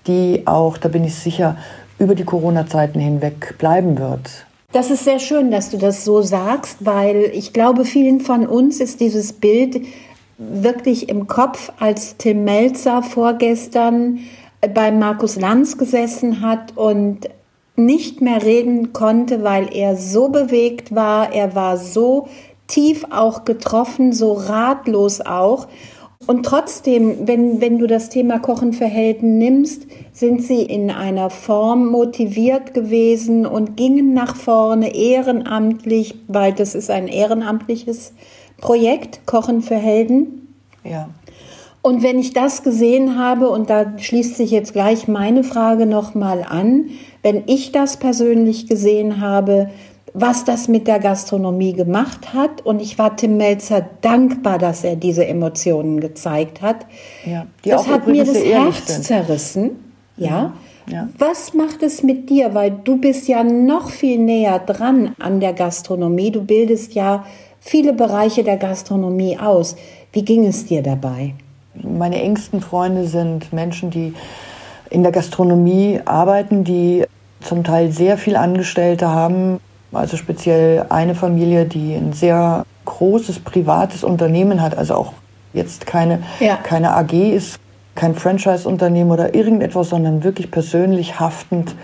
die 0.10 0.46
auch, 0.46 0.78
da 0.78 0.90
bin 0.90 1.06
ich 1.06 1.16
sicher, 1.16 1.56
über 2.00 2.16
die 2.16 2.26
Corona-Zeiten 2.26 3.00
hinweg 3.00 3.56
bleiben 3.58 3.98
wird. 3.98 4.46
Das 4.72 4.92
ist 4.92 5.04
sehr 5.04 5.20
schön, 5.20 5.52
dass 5.52 5.70
du 5.70 5.78
das 5.78 6.06
so 6.06 6.22
sagst, 6.22 6.78
weil 6.86 7.32
ich 7.34 7.54
glaube, 7.54 7.86
vielen 7.86 8.20
von 8.20 8.46
uns 8.46 8.80
ist 8.80 9.00
dieses 9.00 9.34
Bild 9.34 9.82
wirklich 10.38 11.10
im 11.10 11.28
Kopf, 11.28 11.72
als 11.80 12.18
Tim 12.18 12.44
Melzer 12.44 13.04
vorgestern 13.04 14.20
bei 14.74 14.92
Markus 14.92 15.38
Lanz 15.38 15.78
gesessen 15.78 16.42
hat 16.42 16.78
und 16.78 17.30
nicht 17.76 18.22
mehr 18.22 18.44
reden 18.44 18.94
konnte, 18.94 19.44
weil 19.44 19.74
er 19.74 19.96
so 19.96 20.30
bewegt 20.30 20.94
war, 20.94 21.34
er 21.34 21.56
war 21.56 21.78
so 21.78 22.28
tief 22.68 23.06
auch 23.10 23.46
getroffen, 23.46 24.14
so 24.14 24.34
ratlos 24.34 25.22
auch. 25.22 25.68
Und 26.30 26.44
trotzdem, 26.44 27.28
wenn, 27.28 27.60
wenn 27.60 27.80
du 27.80 27.88
das 27.88 28.10
Thema 28.10 28.38
Kochen 28.38 28.72
für 28.72 28.86
Helden 28.86 29.40
nimmst, 29.40 29.88
sind 30.14 30.44
sie 30.44 30.62
in 30.62 30.92
einer 30.92 31.32
Form 31.32 31.88
motiviert 31.88 32.76
gewesen 32.76 33.48
und 33.48 33.76
gingen 33.76 34.14
nach 34.14 34.36
vorne 34.36 34.94
ehrenamtlich, 34.94 36.14
weil 36.28 36.54
das 36.54 36.76
ist 36.76 36.92
ein 36.92 37.08
ehrenamtliches 37.08 38.14
Projekt, 38.62 39.26
Kochen 39.26 39.64
für 39.64 39.78
Helden. 39.78 40.56
Ja. 40.84 41.10
Und 41.82 42.04
wenn 42.04 42.20
ich 42.20 42.32
das 42.32 42.62
gesehen 42.62 43.18
habe, 43.18 43.50
und 43.50 43.72
da 43.72 43.98
schließt 43.98 44.36
sich 44.38 44.52
jetzt 44.52 44.74
gleich 44.74 45.08
meine 45.08 45.44
Frage 45.44 45.88
nochmal 45.88 46.46
an, 46.48 46.92
wenn 47.24 47.42
ich 47.48 47.72
das 47.72 47.98
persönlich 47.98 48.68
gesehen 48.68 49.20
habe, 49.20 49.72
was 50.14 50.46
das 50.46 50.68
mit 50.68 50.88
der 50.88 51.00
Gastronomie 51.00 51.74
gemacht 51.74 52.34
hat. 52.34 52.66
Und 52.66 52.82
ich 52.82 52.98
war 52.98 53.16
Tim 53.16 53.38
Melzer 53.38 53.86
dankbar, 54.02 54.58
dass 54.58 54.84
er 54.84 54.96
diese 54.96 55.26
Emotionen 55.26 56.00
gezeigt 56.00 56.62
hat. 56.62 56.86
Ja, 57.26 57.46
das 57.64 57.88
hat 57.88 58.08
mir 58.08 58.24
das 58.24 58.44
Herz 58.44 58.88
sind. 58.88 59.04
zerrissen. 59.04 59.72
Ja. 60.18 60.54
ja. 60.88 61.10
Was 61.18 61.54
macht 61.54 61.84
es 61.84 62.04
mit 62.04 62.30
dir? 62.30 62.54
Weil 62.54 62.72
du 62.72 62.98
bist 62.98 63.28
ja 63.28 63.44
noch 63.44 63.90
viel 63.90 64.20
näher 64.20 64.60
dran 64.60 65.16
an 65.20 65.40
der 65.40 65.54
Gastronomie. 65.54 66.32
Du 66.32 66.44
bildest 66.44 66.94
ja 66.94 67.26
viele 67.60 67.94
Bereiche 67.94 68.44
der 68.44 68.58
Gastronomie 68.58 69.38
aus. 69.38 69.76
Wie 70.12 70.24
ging 70.24 70.46
es 70.46 70.66
dir 70.66 70.82
dabei? 70.82 71.34
Meine 71.76 72.22
engsten 72.22 72.62
Freunde 72.62 73.06
sind 73.06 73.54
Menschen, 73.54 73.90
die 73.90 74.14
in 74.90 75.04
der 75.04 75.12
Gastronomie 75.12 76.02
arbeiten, 76.04 76.64
die 76.64 77.06
zum 77.42 77.64
Teil 77.64 77.92
sehr 77.92 78.18
viel 78.18 78.36
Angestellte 78.36 79.10
haben. 79.10 79.60
Also 79.92 80.18
speziell 80.18 80.86
eine 80.90 81.16
Familie, 81.16 81.66
die 81.66 81.96
ein 81.96 82.14
sehr 82.14 82.66
großes 82.86 83.40
privates 83.40 84.04
Unternehmen 84.04 84.62
hat, 84.62 84.78
also 84.78 84.96
auch 84.96 85.14
jetzt 85.54 85.86
keine, 85.86 86.24
ja. 86.40 86.58
keine 86.58 86.96
AG 86.96 87.14
ist, 87.14 87.60
kein 87.96 88.16
Franchise-Unternehmen 88.16 89.12
oder 89.12 89.34
irgendetwas, 89.36 89.90
sondern 89.90 90.24
wirklich 90.24 90.52
persönlich 90.52 91.20
haftend. 91.20 91.76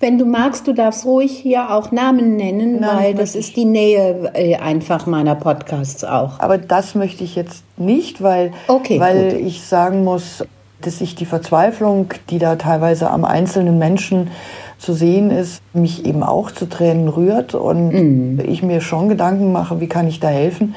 Wenn 0.00 0.16
du 0.16 0.24
magst, 0.24 0.66
du 0.66 0.72
darfst 0.72 1.04
ruhig 1.04 1.30
hier 1.30 1.70
auch 1.70 1.92
Namen 1.92 2.36
nennen, 2.36 2.80
Nein, 2.80 2.96
weil 2.96 3.14
das 3.14 3.34
ist 3.34 3.56
die 3.56 3.66
Nähe 3.66 4.30
äh, 4.32 4.56
einfach 4.56 5.06
meiner 5.06 5.34
Podcasts 5.34 6.04
auch. 6.04 6.40
Aber 6.40 6.56
das 6.56 6.94
möchte 6.94 7.22
ich 7.22 7.36
jetzt 7.36 7.64
nicht, 7.76 8.22
weil, 8.22 8.52
okay, 8.66 8.98
weil 8.98 9.36
ich 9.36 9.62
sagen 9.62 10.02
muss, 10.02 10.42
dass 10.82 11.00
ich 11.00 11.14
die 11.14 11.26
Verzweiflung, 11.26 12.08
die 12.30 12.38
da 12.38 12.56
teilweise 12.56 13.10
am 13.10 13.24
einzelnen 13.24 13.78
Menschen 13.78 14.30
zu 14.78 14.94
sehen 14.94 15.30
ist, 15.30 15.62
mich 15.74 16.06
eben 16.06 16.22
auch 16.22 16.50
zu 16.50 16.66
Tränen 16.66 17.08
rührt 17.08 17.54
und 17.54 17.90
mhm. 17.90 18.40
ich 18.46 18.62
mir 18.62 18.80
schon 18.80 19.08
Gedanken 19.08 19.52
mache, 19.52 19.80
wie 19.80 19.88
kann 19.88 20.08
ich 20.08 20.20
da 20.20 20.28
helfen. 20.28 20.74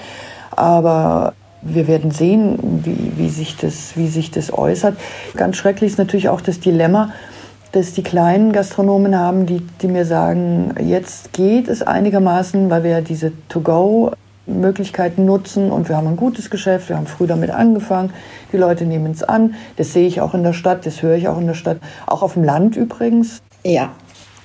Aber 0.52 1.34
wir 1.62 1.88
werden 1.88 2.12
sehen, 2.12 2.82
wie, 2.84 3.14
wie, 3.16 3.30
sich 3.30 3.56
das, 3.56 3.96
wie 3.96 4.08
sich 4.08 4.32
das 4.32 4.54
äußert. 4.54 4.98
Ganz 5.36 5.56
schrecklich 5.56 5.92
ist 5.92 5.98
natürlich 5.98 6.30
auch 6.30 6.42
das 6.42 6.60
Dilemma, 6.60 7.12
dass 7.72 7.94
die 7.94 8.04
kleinen 8.04 8.52
Gastronomen 8.52 9.18
haben, 9.18 9.46
die, 9.46 9.62
die 9.82 9.88
mir 9.88 10.06
sagen, 10.06 10.76
jetzt 10.80 11.34
geht 11.34 11.68
es 11.68 11.82
einigermaßen, 11.82 12.70
weil 12.70 12.84
wir 12.84 12.92
ja 12.92 13.02
diese 13.02 13.32
To-Go 13.50 14.12
Möglichkeiten 14.46 15.26
nutzen 15.26 15.72
und 15.72 15.88
wir 15.90 15.98
haben 15.98 16.08
ein 16.08 16.18
gutes 16.18 16.50
Geschäft, 16.50 16.90
wir 16.90 16.98
haben 16.98 17.08
früh 17.08 17.28
damit 17.28 17.52
angefangen, 17.52 18.12
die 18.52 18.58
Leute 18.58 18.86
nehmen 18.86 19.12
es 19.12 19.24
an, 19.24 19.56
das 19.78 19.94
sehe 19.94 20.08
ich 20.08 20.22
auch 20.22 20.34
in 20.34 20.44
der 20.44 20.54
Stadt, 20.54 20.86
das 20.86 21.02
höre 21.02 21.16
ich 21.16 21.28
auch 21.28 21.38
in 21.38 21.48
der 21.48 21.54
Stadt, 21.54 21.78
auch 22.08 22.22
auf 22.22 22.34
dem 22.34 22.44
Land 22.44 22.76
übrigens. 22.76 23.42
Ja. 23.64 23.92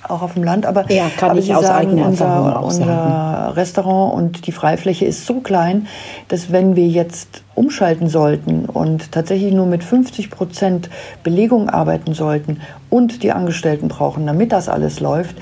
Auch 0.07 0.21
auf 0.21 0.35
dem 0.35 0.45
Land, 0.45 0.65
aber, 0.65 0.89
ja, 0.89 1.09
kann 1.17 1.31
aber 1.31 1.39
ich 1.39 1.53
aus 1.53 1.65
sagen, 1.65 1.89
eigener 1.89 2.07
unser, 2.07 2.63
unser 2.63 3.53
Restaurant 3.57 4.13
und 4.13 4.47
die 4.47 4.53
Freifläche 4.53 5.03
ist 5.03 5.25
so 5.25 5.41
klein, 5.41 5.87
dass 6.29 6.53
wenn 6.53 6.77
wir 6.77 6.87
jetzt 6.87 7.43
umschalten 7.53 8.07
sollten 8.07 8.65
und 8.65 9.11
tatsächlich 9.11 9.53
nur 9.53 9.65
mit 9.65 9.83
50 9.83 10.31
Prozent 10.31 10.89
Belegung 11.21 11.69
arbeiten 11.69 12.13
sollten 12.13 12.61
und 12.89 13.23
die 13.23 13.33
Angestellten 13.33 13.89
brauchen, 13.89 14.25
damit 14.25 14.53
das 14.53 14.69
alles 14.69 15.01
läuft, 15.01 15.35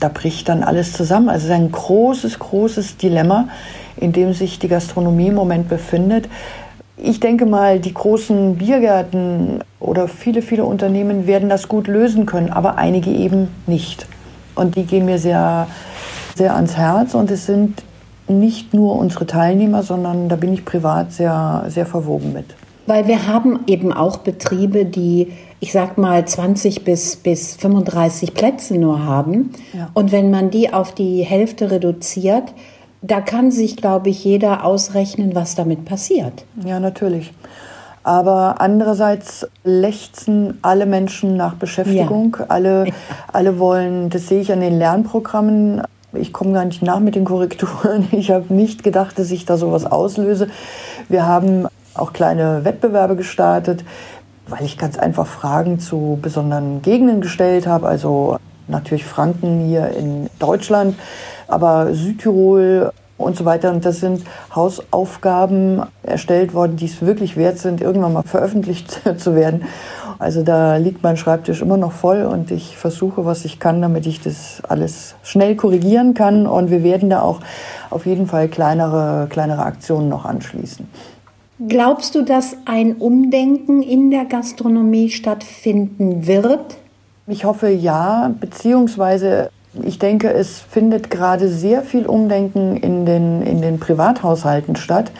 da 0.00 0.08
bricht 0.08 0.48
dann 0.48 0.64
alles 0.64 0.92
zusammen. 0.92 1.28
Also 1.28 1.44
es 1.44 1.50
ist 1.52 1.56
ein 1.56 1.70
großes, 1.70 2.38
großes 2.40 2.96
Dilemma 2.96 3.48
in 4.00 4.12
dem 4.12 4.32
sich 4.32 4.58
die 4.58 4.68
Gastronomie 4.68 5.28
im 5.28 5.34
Moment 5.34 5.68
befindet. 5.68 6.28
Ich 6.96 7.20
denke 7.20 7.46
mal, 7.46 7.78
die 7.80 7.94
großen 7.94 8.56
Biergärten 8.56 9.60
oder 9.78 10.08
viele, 10.08 10.42
viele 10.42 10.64
Unternehmen 10.64 11.26
werden 11.26 11.48
das 11.48 11.68
gut 11.68 11.86
lösen 11.86 12.26
können, 12.26 12.50
aber 12.50 12.76
einige 12.76 13.10
eben 13.10 13.48
nicht. 13.66 14.06
Und 14.54 14.76
die 14.76 14.84
gehen 14.84 15.06
mir 15.06 15.18
sehr, 15.18 15.66
sehr 16.34 16.54
ans 16.54 16.76
Herz 16.76 17.14
und 17.14 17.30
es 17.30 17.46
sind 17.46 17.82
nicht 18.28 18.74
nur 18.74 18.96
unsere 18.96 19.26
Teilnehmer, 19.26 19.82
sondern 19.82 20.28
da 20.28 20.36
bin 20.36 20.52
ich 20.52 20.64
privat 20.64 21.12
sehr, 21.12 21.64
sehr 21.68 21.86
verwoben 21.86 22.32
mit. 22.32 22.54
Weil 22.86 23.06
wir 23.06 23.26
haben 23.26 23.60
eben 23.66 23.92
auch 23.92 24.18
Betriebe, 24.18 24.84
die, 24.84 25.32
ich 25.60 25.72
sag 25.72 25.98
mal, 25.98 26.24
20 26.24 26.84
bis, 26.84 27.16
bis 27.16 27.56
35 27.56 28.34
Plätze 28.34 28.74
nur 28.76 29.04
haben. 29.04 29.50
Ja. 29.72 29.90
Und 29.94 30.12
wenn 30.12 30.30
man 30.30 30.50
die 30.50 30.72
auf 30.72 30.92
die 30.94 31.22
Hälfte 31.22 31.70
reduziert, 31.70 32.52
da 33.02 33.20
kann 33.20 33.50
sich, 33.50 33.76
glaube 33.76 34.10
ich, 34.10 34.24
jeder 34.24 34.64
ausrechnen, 34.64 35.34
was 35.34 35.54
damit 35.54 35.84
passiert. 35.84 36.44
Ja, 36.64 36.80
natürlich. 36.80 37.32
Aber 38.02 38.60
andererseits 38.60 39.46
lechzen 39.62 40.58
alle 40.62 40.86
Menschen 40.86 41.36
nach 41.36 41.54
Beschäftigung. 41.54 42.36
Ja. 42.38 42.46
Alle, 42.48 42.86
alle 43.32 43.58
wollen, 43.58 44.10
das 44.10 44.28
sehe 44.28 44.40
ich 44.40 44.52
an 44.52 44.60
den 44.60 44.78
Lernprogrammen. 44.78 45.82
Ich 46.12 46.32
komme 46.32 46.52
gar 46.52 46.64
nicht 46.64 46.82
nach 46.82 47.00
mit 47.00 47.14
den 47.14 47.24
Korrekturen. 47.24 48.08
Ich 48.12 48.30
habe 48.30 48.52
nicht 48.52 48.82
gedacht, 48.82 49.18
dass 49.18 49.30
ich 49.30 49.44
da 49.44 49.56
sowas 49.56 49.84
auslöse. 49.84 50.48
Wir 51.08 51.26
haben 51.26 51.66
auch 51.94 52.12
kleine 52.12 52.64
Wettbewerbe 52.64 53.16
gestartet, 53.16 53.84
weil 54.48 54.64
ich 54.64 54.78
ganz 54.78 54.98
einfach 54.98 55.26
Fragen 55.26 55.78
zu 55.78 56.18
besonderen 56.20 56.82
Gegenden 56.82 57.20
gestellt 57.20 57.66
habe. 57.66 57.86
Also 57.86 58.38
natürlich 58.66 59.04
Franken 59.04 59.66
hier 59.66 59.88
in 59.88 60.30
Deutschland 60.38 60.96
aber 61.50 61.94
Südtirol 61.94 62.92
und 63.20 63.36
so 63.36 63.44
weiter. 63.44 63.72
Und 63.72 63.84
das 63.84 64.00
sind 64.00 64.22
Hausaufgaben 64.54 65.82
erstellt 66.02 66.54
worden, 66.54 66.76
die 66.76 66.86
es 66.86 67.02
wirklich 67.02 67.36
wert 67.36 67.58
sind, 67.58 67.80
irgendwann 67.80 68.12
mal 68.12 68.22
veröffentlicht 68.22 69.00
zu 69.18 69.34
werden. 69.34 69.64
Also 70.18 70.42
da 70.42 70.76
liegt 70.76 71.02
mein 71.02 71.16
Schreibtisch 71.16 71.62
immer 71.62 71.78
noch 71.78 71.92
voll 71.92 72.24
und 72.24 72.50
ich 72.50 72.76
versuche, 72.76 73.24
was 73.24 73.46
ich 73.46 73.58
kann, 73.58 73.80
damit 73.80 74.06
ich 74.06 74.20
das 74.20 74.62
alles 74.68 75.14
schnell 75.22 75.56
korrigieren 75.56 76.12
kann. 76.12 76.46
Und 76.46 76.70
wir 76.70 76.82
werden 76.82 77.08
da 77.08 77.22
auch 77.22 77.40
auf 77.88 78.04
jeden 78.04 78.26
Fall 78.26 78.48
kleinere, 78.48 79.28
kleinere 79.30 79.62
Aktionen 79.62 80.08
noch 80.08 80.26
anschließen. 80.26 80.86
Glaubst 81.68 82.14
du, 82.14 82.22
dass 82.22 82.56
ein 82.64 82.96
Umdenken 82.96 83.82
in 83.82 84.10
der 84.10 84.24
Gastronomie 84.24 85.10
stattfinden 85.10 86.26
wird? 86.26 86.76
Ich 87.26 87.44
hoffe 87.44 87.68
ja, 87.68 88.30
beziehungsweise 88.40 89.50
ich 89.82 89.98
denke, 89.98 90.32
es 90.32 90.60
findet 90.60 91.10
gerade 91.10 91.48
sehr 91.48 91.82
viel 91.82 92.06
Umdenken 92.06 92.76
in 92.76 93.06
den, 93.06 93.42
in 93.42 93.62
den 93.62 93.78
Privathaushalten 93.78 94.76
statt. 94.76 95.12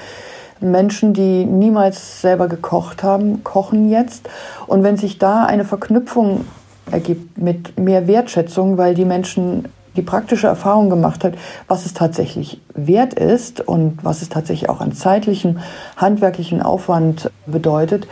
Menschen, 0.60 1.14
die 1.14 1.44
niemals 1.44 2.20
selber 2.20 2.48
gekocht 2.48 3.02
haben, 3.02 3.44
kochen 3.44 3.88
jetzt. 3.88 4.28
Und 4.66 4.82
wenn 4.82 4.96
sich 4.96 5.18
da 5.18 5.44
eine 5.44 5.64
Verknüpfung 5.64 6.44
ergibt 6.90 7.38
mit 7.38 7.78
mehr 7.78 8.06
Wertschätzung, 8.06 8.76
weil 8.76 8.94
die 8.94 9.04
Menschen 9.04 9.68
die 9.96 10.02
praktische 10.02 10.46
Erfahrung 10.46 10.88
gemacht 10.88 11.24
hat, 11.24 11.34
was 11.66 11.84
es 11.84 11.94
tatsächlich 11.94 12.60
wert 12.74 13.14
ist 13.14 13.60
und 13.60 14.04
was 14.04 14.22
es 14.22 14.28
tatsächlich 14.28 14.68
auch 14.70 14.80
an 14.80 14.92
zeitlichem, 14.92 15.58
handwerklichen 15.96 16.62
Aufwand 16.62 17.30
bedeutet, 17.46 18.06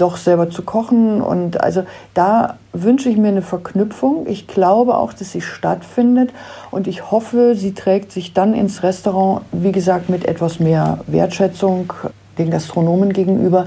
doch 0.00 0.16
selber 0.16 0.50
zu 0.50 0.62
kochen. 0.62 1.22
Und 1.22 1.60
also 1.60 1.84
da 2.14 2.58
wünsche 2.72 3.08
ich 3.08 3.16
mir 3.16 3.28
eine 3.28 3.42
Verknüpfung. 3.42 4.26
Ich 4.26 4.46
glaube 4.46 4.96
auch, 4.96 5.12
dass 5.12 5.32
sie 5.32 5.40
stattfindet. 5.40 6.30
Und 6.70 6.86
ich 6.86 7.10
hoffe, 7.10 7.54
sie 7.54 7.74
trägt 7.74 8.12
sich 8.12 8.32
dann 8.32 8.54
ins 8.54 8.82
Restaurant, 8.82 9.42
wie 9.52 9.72
gesagt, 9.72 10.08
mit 10.08 10.24
etwas 10.24 10.60
mehr 10.60 10.98
Wertschätzung 11.06 11.92
den 12.38 12.50
Gastronomen 12.50 13.12
gegenüber. 13.12 13.66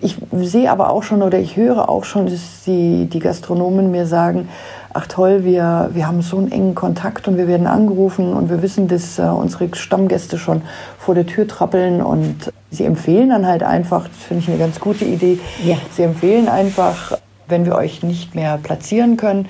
Ich 0.00 0.16
sehe 0.32 0.70
aber 0.70 0.90
auch 0.90 1.02
schon 1.02 1.22
oder 1.22 1.38
ich 1.38 1.56
höre 1.56 1.90
auch 1.90 2.04
schon, 2.04 2.24
dass 2.26 2.64
die, 2.64 3.06
die 3.06 3.18
Gastronomen 3.18 3.90
mir 3.90 4.06
sagen, 4.06 4.48
ach 4.92 5.06
toll, 5.06 5.44
wir, 5.44 5.90
wir 5.92 6.06
haben 6.06 6.22
so 6.22 6.38
einen 6.38 6.50
engen 6.50 6.74
Kontakt 6.74 7.28
und 7.28 7.36
wir 7.36 7.46
werden 7.46 7.66
angerufen 7.66 8.32
und 8.32 8.50
wir 8.50 8.62
wissen, 8.62 8.88
dass 8.88 9.18
äh, 9.18 9.22
unsere 9.22 9.74
Stammgäste 9.74 10.38
schon 10.38 10.62
vor 10.98 11.14
der 11.14 11.26
Tür 11.26 11.46
trappeln 11.46 12.02
und 12.02 12.52
sie 12.70 12.84
empfehlen 12.84 13.30
dann 13.30 13.46
halt 13.46 13.62
einfach, 13.62 14.08
das 14.08 14.16
finde 14.16 14.42
ich 14.42 14.48
eine 14.48 14.58
ganz 14.58 14.80
gute 14.80 15.04
Idee, 15.04 15.38
ja. 15.64 15.76
sie 15.92 16.02
empfehlen 16.02 16.48
einfach, 16.48 17.18
wenn 17.48 17.64
wir 17.64 17.74
euch 17.74 18.02
nicht 18.02 18.34
mehr 18.34 18.58
platzieren 18.62 19.16
können, 19.16 19.48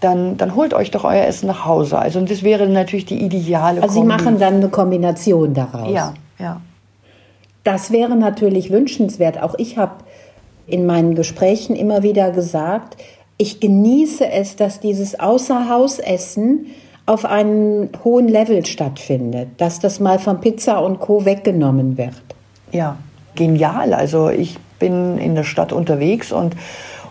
dann, 0.00 0.36
dann 0.36 0.54
holt 0.54 0.74
euch 0.74 0.90
doch 0.90 1.04
euer 1.04 1.24
Essen 1.24 1.46
nach 1.46 1.64
Hause. 1.66 1.98
Also 1.98 2.20
das 2.22 2.42
wäre 2.42 2.66
natürlich 2.66 3.04
die 3.04 3.22
ideale 3.22 3.82
Also 3.82 4.00
Kombi. 4.00 4.12
Sie 4.12 4.22
machen 4.22 4.38
dann 4.38 4.54
eine 4.54 4.68
Kombination 4.68 5.52
daraus. 5.54 5.92
Ja, 5.92 6.14
ja. 6.38 6.60
Das 7.64 7.90
wäre 7.90 8.16
natürlich 8.16 8.70
wünschenswert. 8.70 9.42
Auch 9.42 9.54
ich 9.58 9.76
habe 9.76 9.92
in 10.66 10.86
meinen 10.86 11.14
Gesprächen 11.14 11.76
immer 11.76 12.02
wieder 12.02 12.30
gesagt, 12.30 12.96
ich 13.40 13.58
genieße 13.58 14.30
es, 14.30 14.56
dass 14.56 14.80
dieses 14.80 15.18
Außerhausessen 15.18 16.66
auf 17.06 17.24
einem 17.24 17.88
hohen 18.04 18.28
Level 18.28 18.66
stattfindet, 18.66 19.48
dass 19.56 19.80
das 19.80 19.98
mal 19.98 20.18
von 20.18 20.42
Pizza 20.42 20.78
und 20.78 21.00
Co. 21.00 21.24
weggenommen 21.24 21.96
wird. 21.96 22.20
Ja, 22.70 22.96
genial. 23.34 23.94
Also 23.94 24.28
ich 24.28 24.58
bin 24.78 25.16
in 25.16 25.34
der 25.34 25.44
Stadt 25.44 25.72
unterwegs 25.72 26.32
und 26.32 26.54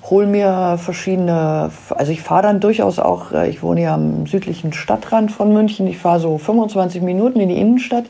hole 0.07 0.27
mir 0.27 0.77
verschiedene, 0.77 1.71
also 1.89 2.11
ich 2.11 2.21
fahre 2.21 2.43
dann 2.43 2.59
durchaus 2.59 2.99
auch, 2.99 3.31
äh, 3.31 3.49
ich 3.49 3.63
wohne 3.63 3.81
ja 3.81 3.95
am 3.95 4.27
südlichen 4.27 4.71
Stadtrand 4.71 5.31
von 5.31 5.51
München, 5.51 5.87
ich 5.87 5.97
fahre 5.97 6.19
so 6.19 6.37
25 6.37 7.01
Minuten 7.01 7.39
in 7.39 7.49
die 7.49 7.59
Innenstadt. 7.59 8.05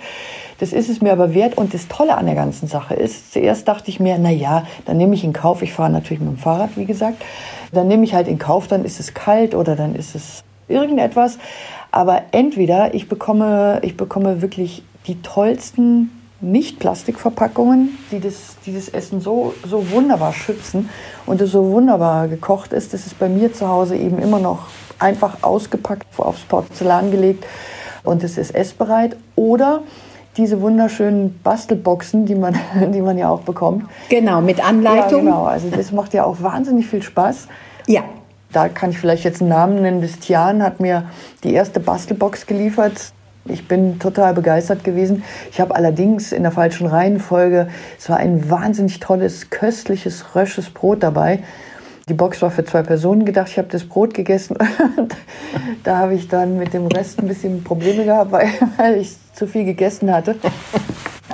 Das 0.59 0.73
ist 0.73 0.89
es 0.89 1.01
mir 1.01 1.11
aber 1.11 1.33
wert. 1.33 1.57
Und 1.57 1.73
das 1.73 1.87
Tolle 1.87 2.17
an 2.17 2.25
der 2.25 2.35
ganzen 2.35 2.67
Sache 2.67 2.93
ist, 2.93 3.33
zuerst 3.33 3.67
dachte 3.67 3.89
ich 3.89 3.99
mir, 3.99 4.17
na 4.19 4.29
ja, 4.29 4.65
dann 4.85 4.97
nehme 4.97 5.15
ich 5.15 5.23
in 5.23 5.33
Kauf, 5.33 5.61
ich 5.61 5.73
fahre 5.73 5.89
natürlich 5.89 6.19
mit 6.19 6.29
dem 6.29 6.37
Fahrrad, 6.37 6.71
wie 6.75 6.85
gesagt, 6.85 7.23
dann 7.71 7.87
nehme 7.87 8.03
ich 8.03 8.13
halt 8.13 8.27
in 8.27 8.39
Kauf, 8.39 8.67
dann 8.67 8.83
ist 8.85 8.99
es 8.99 9.13
kalt 9.13 9.55
oder 9.55 9.75
dann 9.75 9.95
ist 9.95 10.15
es 10.15 10.43
irgendetwas. 10.67 11.37
Aber 11.91 12.23
entweder 12.31 12.93
ich 12.93 13.09
bekomme, 13.09 13.79
ich 13.83 13.97
bekomme 13.97 14.41
wirklich 14.41 14.83
die 15.07 15.21
tollsten 15.21 16.11
nicht-Plastikverpackungen, 16.41 17.97
die 18.11 18.19
das, 18.19 18.57
die 18.65 18.73
das 18.73 18.89
Essen 18.89 19.19
so, 19.19 19.53
so 19.67 19.91
wunderbar 19.91 20.33
schützen 20.33 20.89
und 21.25 21.41
es 21.41 21.51
so 21.51 21.71
wunderbar 21.71 22.27
gekocht 22.27 22.71
ist. 22.71 22.93
Das 22.93 23.05
ist 23.05 23.19
bei 23.19 23.27
mir 23.27 23.53
zu 23.53 23.67
Hause 23.67 23.97
eben 23.97 24.19
immer 24.19 24.39
noch 24.39 24.67
einfach 24.99 25.37
ausgepackt, 25.41 26.05
aufs 26.17 26.41
Porzellan 26.41 27.11
gelegt 27.11 27.45
und 28.03 28.23
es 28.23 28.37
ist 28.37 28.55
essbereit. 28.55 29.17
Oder 29.35 29.81
diese 30.39 30.61
wunderschönen 30.61 31.39
Bastelboxen, 31.43 32.25
die 32.25 32.35
man, 32.35 32.55
die 32.93 33.01
man 33.01 33.17
ja 33.17 33.29
auch 33.29 33.41
bekommt. 33.41 33.85
Genau, 34.09 34.41
mit 34.41 34.65
Anleitung. 34.65 35.25
Ja, 35.25 35.31
genau. 35.31 35.43
Also 35.43 35.69
das 35.69 35.91
macht 35.91 36.13
ja 36.13 36.23
auch 36.23 36.41
wahnsinnig 36.41 36.87
viel 36.87 37.03
Spaß. 37.03 37.47
Ja. 37.85 38.03
Da 38.51 38.67
kann 38.67 38.89
ich 38.89 38.97
vielleicht 38.97 39.25
jetzt 39.25 39.41
einen 39.41 39.49
Namen 39.49 39.81
nennen. 39.81 40.01
Das 40.01 40.17
Tian 40.17 40.63
hat 40.63 40.79
mir 40.79 41.03
die 41.43 41.53
erste 41.53 41.79
Bastelbox 41.79 42.47
geliefert. 42.47 43.11
Ich 43.45 43.67
bin 43.67 43.99
total 43.99 44.33
begeistert 44.33 44.83
gewesen. 44.83 45.23
Ich 45.51 45.59
habe 45.59 45.75
allerdings 45.75 46.31
in 46.31 46.43
der 46.43 46.51
falschen 46.51 46.87
Reihenfolge, 46.87 47.67
es 47.97 48.09
war 48.09 48.17
ein 48.17 48.49
wahnsinnig 48.49 48.99
tolles, 48.99 49.49
köstliches, 49.49 50.35
rösches 50.35 50.69
Brot 50.69 51.03
dabei. 51.03 51.39
Die 52.09 52.15
Box 52.15 52.41
war 52.41 52.49
für 52.49 52.65
zwei 52.65 52.81
Personen 52.81 53.23
gedacht. 53.23 53.49
Ich 53.51 53.57
habe 53.59 53.67
das 53.67 53.83
Brot 53.83 54.15
gegessen. 54.15 54.57
da 55.83 55.97
habe 55.97 56.15
ich 56.15 56.27
dann 56.27 56.57
mit 56.57 56.73
dem 56.73 56.87
Rest 56.87 57.19
ein 57.19 57.27
bisschen 57.27 57.63
Probleme 57.63 58.03
gehabt, 58.03 58.31
weil, 58.77 58.97
ich 58.97 59.15
zu 59.33 59.45
viel 59.45 59.63
gegessen 59.63 60.11
hatte. 60.11 60.35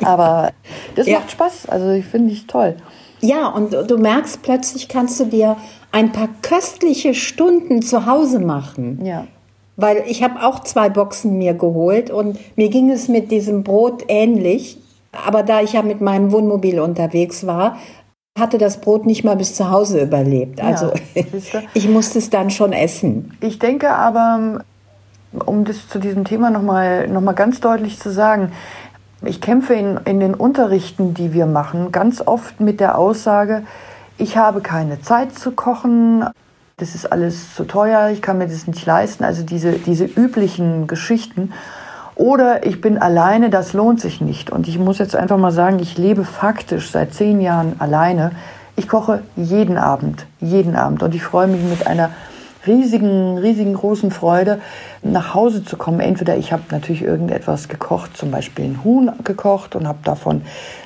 Aber 0.03 0.51
das 0.95 1.07
ja. 1.07 1.19
macht 1.19 1.31
Spaß. 1.31 1.69
Also 1.69 1.91
ich 1.91 2.05
finde 2.05 2.33
ich 2.33 2.45
toll. 2.45 2.75
Ja, 3.21 3.47
und 3.47 3.71
du 3.71 3.97
merkst 3.97 4.41
plötzlich 4.41 4.89
kannst 4.89 5.19
du 5.19 5.25
dir 5.25 5.55
ein 5.93 6.11
paar 6.11 6.27
köstliche 6.41 7.13
Stunden 7.13 7.81
zu 7.81 8.05
Hause 8.05 8.39
machen. 8.39 8.99
Ja. 9.05 9.25
Weil 9.77 10.03
ich 10.07 10.23
habe 10.23 10.45
auch 10.45 10.59
zwei 10.59 10.89
Boxen 10.89 11.37
mir 11.37 11.53
geholt 11.53 12.11
und 12.11 12.37
mir 12.57 12.69
ging 12.69 12.91
es 12.91 13.07
mit 13.07 13.31
diesem 13.31 13.63
Brot 13.63 14.03
ähnlich. 14.09 14.77
Aber 15.25 15.43
da 15.43 15.61
ich 15.61 15.73
ja 15.73 15.81
mit 15.81 16.01
meinem 16.01 16.33
Wohnmobil 16.33 16.81
unterwegs 16.81 17.47
war, 17.47 17.77
hatte 18.37 18.57
das 18.57 18.81
Brot 18.81 19.05
nicht 19.05 19.23
mal 19.23 19.37
bis 19.37 19.55
zu 19.55 19.69
Hause 19.71 20.01
überlebt. 20.01 20.61
Also 20.61 20.91
ja, 21.13 21.23
ich 21.73 21.87
musste 21.87 22.19
es 22.19 22.29
dann 22.29 22.49
schon 22.49 22.73
essen. 22.73 23.31
Ich 23.39 23.59
denke 23.59 23.91
aber, 23.91 24.61
um 25.31 25.63
das 25.63 25.87
zu 25.87 25.99
diesem 25.99 26.25
Thema 26.25 26.49
nochmal 26.49 27.07
noch 27.07 27.21
mal 27.21 27.31
ganz 27.31 27.61
deutlich 27.61 27.97
zu 27.97 28.11
sagen, 28.11 28.51
ich 29.23 29.39
kämpfe 29.39 29.73
in, 29.73 29.97
in 30.03 30.19
den 30.19 30.33
Unterrichten, 30.33 31.13
die 31.13 31.31
wir 31.33 31.45
machen, 31.45 31.93
ganz 31.93 32.21
oft 32.21 32.59
mit 32.59 32.81
der 32.81 32.97
Aussage, 32.97 33.63
ich 34.17 34.37
habe 34.37 34.61
keine 34.61 35.01
Zeit 35.01 35.37
zu 35.37 35.51
kochen, 35.51 36.25
das 36.77 36.93
ist 36.93 37.11
alles 37.11 37.55
zu 37.55 37.63
teuer, 37.63 38.09
ich 38.09 38.21
kann 38.21 38.37
mir 38.37 38.47
das 38.47 38.67
nicht 38.67 38.85
leisten, 38.85 39.23
also 39.23 39.43
diese, 39.43 39.73
diese 39.73 40.05
üblichen 40.05 40.87
Geschichten. 40.87 41.53
Oder 42.15 42.65
ich 42.65 42.79
bin 42.79 42.97
alleine, 42.97 43.49
das 43.49 43.73
lohnt 43.73 43.99
sich 43.99 44.21
nicht. 44.21 44.49
Und 44.49 44.67
ich 44.67 44.79
muss 44.79 44.99
jetzt 44.99 45.15
einfach 45.15 45.37
mal 45.37 45.51
sagen, 45.51 45.79
ich 45.79 45.97
lebe 45.97 46.23
faktisch 46.23 46.89
seit 46.89 47.13
zehn 47.13 47.41
Jahren 47.41 47.75
alleine. 47.79 48.31
Ich 48.77 48.87
koche 48.87 49.21
jeden 49.35 49.77
Abend, 49.77 50.25
jeden 50.39 50.75
Abend. 50.75 51.03
Und 51.03 51.13
ich 51.13 51.23
freue 51.23 51.47
mich 51.47 51.61
mit 51.63 51.87
einer 51.87 52.11
riesigen, 52.65 53.37
riesigen 53.37 53.73
großen 53.73 54.11
Freude, 54.11 54.59
nach 55.03 55.33
Hause 55.33 55.63
zu 55.63 55.77
kommen. 55.77 55.99
Entweder 55.99 56.37
ich 56.37 56.51
habe 56.51 56.63
natürlich 56.71 57.03
irgendetwas 57.03 57.67
gekocht, 57.67 58.17
zum 58.17 58.31
Beispiel 58.31 58.65
ein 58.65 58.83
Huhn 58.83 59.11
gekocht 59.23 59.75
und 59.75 59.87
habe 59.87 59.99
davon 60.03 60.41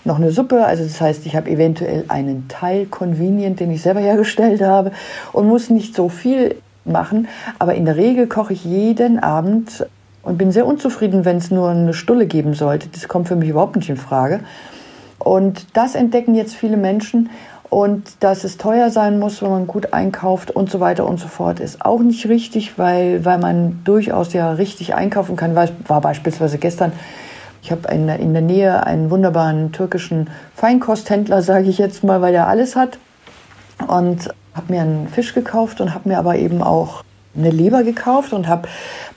noch 0.05 0.17
eine 0.17 0.31
Suppe. 0.31 0.65
Also 0.65 0.83
das 0.83 0.99
heißt, 0.99 1.25
ich 1.25 1.35
habe 1.35 1.49
eventuell 1.49 2.05
einen 2.07 2.47
Teil 2.47 2.85
convenient, 2.87 3.59
den 3.59 3.71
ich 3.71 3.81
selber 3.81 3.99
hergestellt 4.01 4.61
habe 4.61 4.91
und 5.31 5.47
muss 5.47 5.69
nicht 5.69 5.95
so 5.95 6.09
viel 6.09 6.55
machen. 6.85 7.27
Aber 7.59 7.75
in 7.75 7.85
der 7.85 7.97
Regel 7.97 8.27
koche 8.27 8.53
ich 8.53 8.65
jeden 8.65 9.19
Abend 9.19 9.85
und 10.23 10.37
bin 10.37 10.51
sehr 10.51 10.65
unzufrieden, 10.65 11.25
wenn 11.25 11.37
es 11.37 11.51
nur 11.51 11.69
eine 11.69 11.93
Stulle 11.93 12.25
geben 12.25 12.53
sollte. 12.53 12.87
Das 12.89 13.07
kommt 13.07 13.27
für 13.27 13.35
mich 13.35 13.49
überhaupt 13.49 13.75
nicht 13.75 13.89
in 13.89 13.97
Frage. 13.97 14.41
Und 15.17 15.65
das 15.73 15.95
entdecken 15.95 16.35
jetzt 16.35 16.55
viele 16.55 16.77
Menschen 16.77 17.29
und 17.69 18.23
dass 18.23 18.43
es 18.43 18.57
teuer 18.57 18.89
sein 18.89 19.19
muss, 19.19 19.41
wenn 19.41 19.51
man 19.51 19.67
gut 19.67 19.93
einkauft 19.93 20.49
und 20.49 20.71
so 20.71 20.79
weiter 20.79 21.05
und 21.05 21.19
so 21.19 21.27
fort, 21.27 21.59
ist 21.59 21.85
auch 21.85 21.99
nicht 21.99 22.27
richtig, 22.27 22.79
weil, 22.79 23.23
weil 23.25 23.37
man 23.37 23.81
durchaus 23.83 24.33
ja 24.33 24.53
richtig 24.53 24.95
einkaufen 24.95 25.35
kann. 25.35 25.55
War 25.55 26.01
beispielsweise 26.01 26.57
gestern, 26.57 26.93
ich 27.61 27.71
habe 27.71 27.93
in, 27.93 28.09
in 28.09 28.33
der 28.33 28.41
Nähe 28.41 28.85
einen 28.87 29.11
wunderbaren 29.11 29.71
türkischen 29.71 30.29
Feinkosthändler, 30.55 31.41
sage 31.43 31.69
ich 31.69 31.77
jetzt 31.77 32.03
mal, 32.03 32.21
weil 32.21 32.33
er 32.33 32.47
alles 32.47 32.75
hat. 32.75 32.97
Und 33.87 34.29
habe 34.55 34.73
mir 34.73 34.81
einen 34.81 35.07
Fisch 35.07 35.33
gekauft 35.35 35.79
und 35.79 35.93
habe 35.93 36.09
mir 36.09 36.17
aber 36.17 36.37
eben 36.37 36.63
auch 36.63 37.03
eine 37.37 37.51
Leber 37.51 37.83
gekauft 37.83 38.33
und 38.33 38.47
habe 38.47 38.67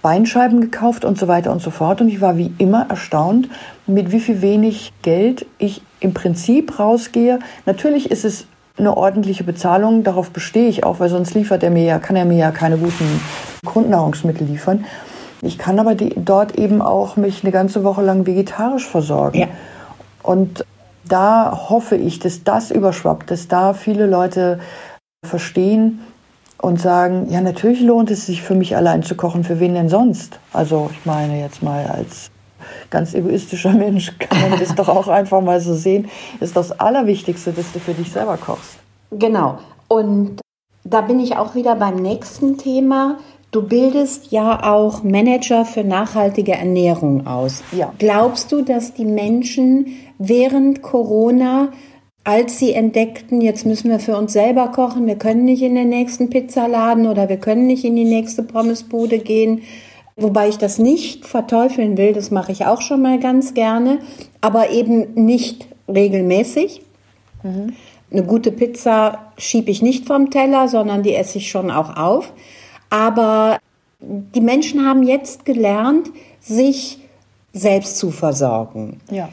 Beinscheiben 0.03 0.61
gekauft 0.61 1.05
und 1.05 1.19
so 1.19 1.29
weiter 1.29 1.53
und 1.53 1.62
so 1.62 1.71
fort. 1.71 2.01
Und 2.01 2.09
ich 2.09 2.21
war 2.21 2.37
wie 2.37 2.53
immer 2.59 2.87
erstaunt, 2.91 3.49
mit 3.87 4.12
wie 4.12 4.21
viel 4.21 4.43
wenig 4.43 4.93
Geld 5.03 5.47
ich 5.59 5.83
im 6.01 6.12
Prinzip 6.12 6.79
rausgehe. 6.79 7.38
Natürlich 7.67 8.11
ist 8.11 8.25
es 8.25 8.47
eine 8.77 8.97
ordentliche 8.97 9.45
Bezahlung, 9.45 10.03
darauf 10.03 10.31
bestehe 10.31 10.69
ich 10.69 10.85
auch, 10.85 10.99
weil 10.99 11.09
sonst 11.09 11.35
liefert 11.35 11.62
er 11.62 11.71
mir 11.71 11.85
ja, 11.85 11.99
kann 11.99 12.17
er 12.17 12.25
mir 12.25 12.38
ja 12.38 12.51
keine 12.51 12.79
guten 12.79 13.21
Grundnahrungsmittel 13.65 14.47
liefern. 14.47 14.85
Ich 15.43 15.59
kann 15.59 15.79
aber 15.79 15.95
die, 15.95 16.15
dort 16.17 16.59
eben 16.59 16.83
auch 16.83 17.17
mich 17.17 17.43
eine 17.43 17.53
ganze 17.53 17.85
Woche 17.85 18.03
lang 18.03 18.27
vegetarisch 18.27 18.87
versorgen. 18.87 19.38
Ja. 19.38 19.49
Und 20.23 20.65
da 21.05 21.67
hoffe 21.69 21.97
ich, 21.97 22.19
dass 22.21 22.45
das 22.45 22.71
überschwappt, 22.71 23.31
dass 23.31 23.49
da 23.49 23.75
viele 23.75 24.07
Leute 24.07 24.61
verstehen 25.25 26.01
und 26.62 26.81
sagen, 26.81 27.27
ja, 27.29 27.40
natürlich 27.40 27.81
lohnt 27.81 28.11
es 28.11 28.25
sich 28.25 28.40
für 28.40 28.55
mich 28.55 28.77
allein 28.77 29.03
zu 29.03 29.16
kochen, 29.16 29.44
für 29.44 29.61
wen 29.61 29.75
denn 29.75 29.88
sonst? 29.88 30.38
Also 30.53 30.90
ich 30.92 31.05
meine 31.05 31.38
jetzt 31.40 31.62
mal 31.62 31.87
als 31.87 32.31
ganz 32.88 33.14
egoistischer 33.14 33.72
Mensch 33.72 34.16
kann 34.18 34.51
man 34.51 34.59
das 34.59 34.75
doch 34.75 34.88
auch 34.88 35.09
einfach 35.09 35.42
mal 35.42 35.61
so 35.61 35.75
sehen. 35.75 36.09
Ist 36.40 36.57
das 36.57 36.72
Allerwichtigste, 36.79 37.53
dass 37.53 37.72
du 37.72 37.81
für 37.81 37.94
dich 37.94 38.12
selber 38.12 38.37
kochst. 38.37 38.79
Genau. 39.11 39.59
Und 39.88 40.40
da 40.85 41.01
bin 41.01 41.18
ich 41.18 41.37
auch 41.37 41.57
wieder 41.57 41.75
beim 41.75 41.96
nächsten 41.96 42.57
Thema. 42.59 43.18
Du 43.51 43.62
bildest 43.66 44.31
ja 44.31 44.72
auch 44.72 45.03
Manager 45.03 45.64
für 45.64 45.83
nachhaltige 45.83 46.53
Ernährung 46.53 47.27
aus. 47.27 47.62
Ja. 47.72 47.92
Glaubst 47.98 48.53
du, 48.53 48.62
dass 48.62 48.94
die 48.94 49.05
Menschen 49.05 49.88
während 50.18 50.81
Corona, 50.81 51.68
als 52.25 52.59
sie 52.59 52.73
entdeckten, 52.73 53.41
jetzt 53.41 53.67
müssen 53.67 53.91
wir 53.91 53.99
für 53.99 54.17
uns 54.17 54.33
selber 54.33 54.69
kochen, 54.69 55.07
wir 55.07 55.17
können 55.17 55.45
nicht 55.45 55.63
in 55.63 55.75
den 55.75 55.89
nächsten 55.89 56.31
Pizzaladen 56.31 57.07
oder 57.07 57.29
wir 57.29 57.39
können 57.39 57.67
nicht 57.67 57.85
in 57.85 57.97
die 57.97 58.05
nächste 58.05 58.43
Pommesbude 58.43 59.19
gehen, 59.19 59.63
Wobei 60.17 60.49
ich 60.49 60.59
das 60.59 60.79
nicht 60.79 61.27
verteufeln 61.27 61.97
will, 61.97 62.13
das 62.13 62.31
mache 62.31 62.53
ich 62.53 62.67
auch 62.67 62.83
schon 62.83 63.01
mal 63.01 63.19
ganz 63.19 63.55
gerne, 63.55 63.99
aber 64.41 64.71
eben 64.71 65.15
nicht 65.15 65.67
regelmäßig. 65.89 66.83
Mhm. 67.43 67.73
Eine 68.11 68.25
gute 68.25 68.53
Pizza 68.53 69.33
schiebe 69.39 69.71
ich 69.71 69.81
nicht 69.81 70.07
vom 70.07 70.31
Teller, 70.31 70.69
sondern 70.69 71.03
die 71.03 71.15
esse 71.15 71.39
ich 71.39 71.51
schon 71.51 71.71
auch 71.71 71.97
auf. 71.97 72.33
Aber 72.91 73.59
die 74.01 74.43
Menschen 74.43 74.87
haben 74.87 75.03
jetzt 75.03 75.47
gelernt, 75.47 76.11
sich 76.41 76.99
selbst 77.55 77.97
zu 77.97 78.11
versorgen. 78.11 79.01
Ja. 79.11 79.31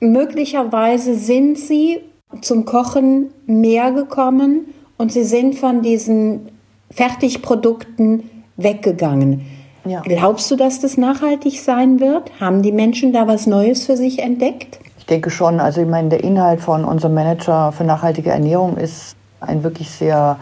Möglicherweise 0.00 1.14
sind 1.14 1.58
sie 1.58 2.00
zum 2.40 2.64
Kochen 2.64 3.30
mehr 3.46 3.92
gekommen 3.92 4.66
und 4.96 5.12
sie 5.12 5.24
sind 5.24 5.56
von 5.56 5.82
diesen 5.82 6.48
Fertigprodukten 6.90 8.30
weggegangen. 8.56 9.46
Ja. 9.84 10.00
Glaubst 10.00 10.50
du, 10.50 10.56
dass 10.56 10.80
das 10.80 10.96
nachhaltig 10.96 11.60
sein 11.60 11.98
wird? 11.98 12.30
Haben 12.40 12.62
die 12.62 12.72
Menschen 12.72 13.12
da 13.12 13.26
was 13.26 13.46
Neues 13.46 13.86
für 13.86 13.96
sich 13.96 14.20
entdeckt? 14.20 14.78
Ich 14.98 15.06
denke 15.06 15.30
schon. 15.30 15.58
Also 15.58 15.80
ich 15.80 15.88
meine, 15.88 16.10
der 16.10 16.22
Inhalt 16.22 16.60
von 16.60 16.84
unserem 16.84 17.14
Manager 17.14 17.72
für 17.72 17.84
nachhaltige 17.84 18.30
Ernährung 18.30 18.76
ist 18.76 19.16
ein 19.40 19.64
wirklich 19.64 19.90
sehr 19.90 20.38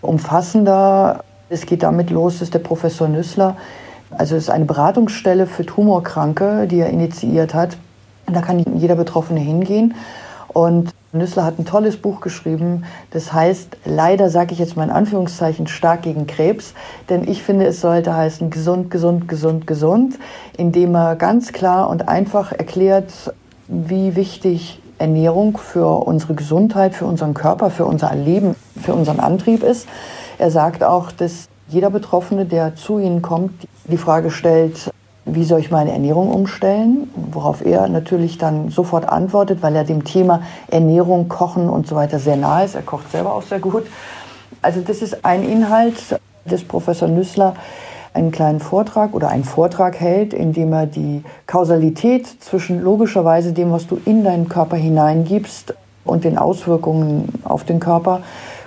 umfassender. 0.00 1.22
Es 1.48 1.66
geht 1.66 1.84
damit 1.84 2.10
los, 2.10 2.40
dass 2.40 2.50
der 2.50 2.58
Professor 2.58 3.06
Nüssler, 3.06 3.56
also 4.10 4.34
es 4.34 4.44
ist 4.44 4.50
eine 4.50 4.64
Beratungsstelle 4.64 5.46
für 5.46 5.64
Tumorkranke, 5.64 6.66
die 6.66 6.80
er 6.80 6.90
initiiert 6.90 7.54
hat. 7.54 7.76
Da 8.26 8.40
kann 8.40 8.64
jeder 8.76 8.96
Betroffene 8.96 9.40
hingehen 9.40 9.94
und 10.48 10.90
Nüssler 11.12 11.44
hat 11.44 11.58
ein 11.58 11.64
tolles 11.64 11.96
Buch 11.96 12.20
geschrieben, 12.20 12.84
das 13.10 13.32
heißt, 13.32 13.78
leider 13.84 14.30
sage 14.30 14.52
ich 14.52 14.60
jetzt 14.60 14.76
mal 14.76 14.84
in 14.84 14.90
Anführungszeichen, 14.90 15.66
stark 15.66 16.02
gegen 16.02 16.28
Krebs, 16.28 16.72
denn 17.08 17.26
ich 17.26 17.42
finde, 17.42 17.66
es 17.66 17.80
sollte 17.80 18.14
heißen 18.14 18.50
gesund, 18.50 18.90
gesund, 18.90 19.26
gesund, 19.26 19.66
gesund, 19.66 20.18
indem 20.56 20.94
er 20.94 21.16
ganz 21.16 21.52
klar 21.52 21.90
und 21.90 22.08
einfach 22.08 22.52
erklärt, 22.52 23.12
wie 23.66 24.14
wichtig 24.14 24.80
Ernährung 24.98 25.56
für 25.56 26.06
unsere 26.06 26.34
Gesundheit, 26.34 26.94
für 26.94 27.06
unseren 27.06 27.34
Körper, 27.34 27.70
für 27.70 27.86
unser 27.86 28.14
Leben, 28.14 28.54
für 28.80 28.94
unseren 28.94 29.18
Antrieb 29.18 29.64
ist. 29.64 29.88
Er 30.38 30.50
sagt 30.52 30.84
auch, 30.84 31.10
dass 31.10 31.48
jeder 31.68 31.90
Betroffene, 31.90 32.44
der 32.46 32.76
zu 32.76 32.98
Ihnen 32.98 33.22
kommt, 33.22 33.66
die 33.84 33.96
Frage 33.96 34.30
stellt, 34.30 34.90
wie 35.34 35.44
soll 35.44 35.60
ich 35.60 35.70
meine 35.70 35.92
Ernährung 35.92 36.30
umstellen? 36.30 37.10
Worauf 37.32 37.64
er 37.64 37.88
natürlich 37.88 38.38
dann 38.38 38.70
sofort 38.70 39.08
antwortet, 39.08 39.62
weil 39.62 39.74
er 39.76 39.84
dem 39.84 40.04
Thema 40.04 40.42
Ernährung, 40.68 41.28
Kochen 41.28 41.68
und 41.68 41.86
so 41.86 41.96
weiter 41.96 42.18
sehr 42.18 42.36
nahe 42.36 42.64
ist. 42.64 42.74
Er 42.74 42.82
kocht 42.82 43.10
selber 43.10 43.34
auch 43.34 43.42
sehr 43.42 43.60
gut. 43.60 43.86
Also 44.62 44.80
das 44.80 45.02
ist 45.02 45.24
ein 45.24 45.42
Inhalt 45.42 46.20
des 46.44 46.64
Professor 46.64 47.08
Nüssler. 47.08 47.54
einen 48.12 48.32
kleinen 48.32 48.60
Vortrag 48.60 49.14
oder 49.14 49.28
einen 49.28 49.44
Vortrag 49.44 50.00
hält, 50.00 50.34
in 50.34 50.52
dem 50.52 50.72
er 50.72 50.86
die 50.86 51.22
Kausalität 51.46 52.26
zwischen 52.26 52.82
logischerweise 52.82 53.52
dem, 53.52 53.70
was 53.70 53.86
du 53.86 54.00
in 54.04 54.24
deinen 54.24 54.48
Körper 54.48 54.76
hineingibst 54.76 55.74
und 56.04 56.24
den 56.24 56.38
Auswirkungen 56.38 57.28
auf 57.44 57.64
den 57.64 57.78
Körper 57.78 58.22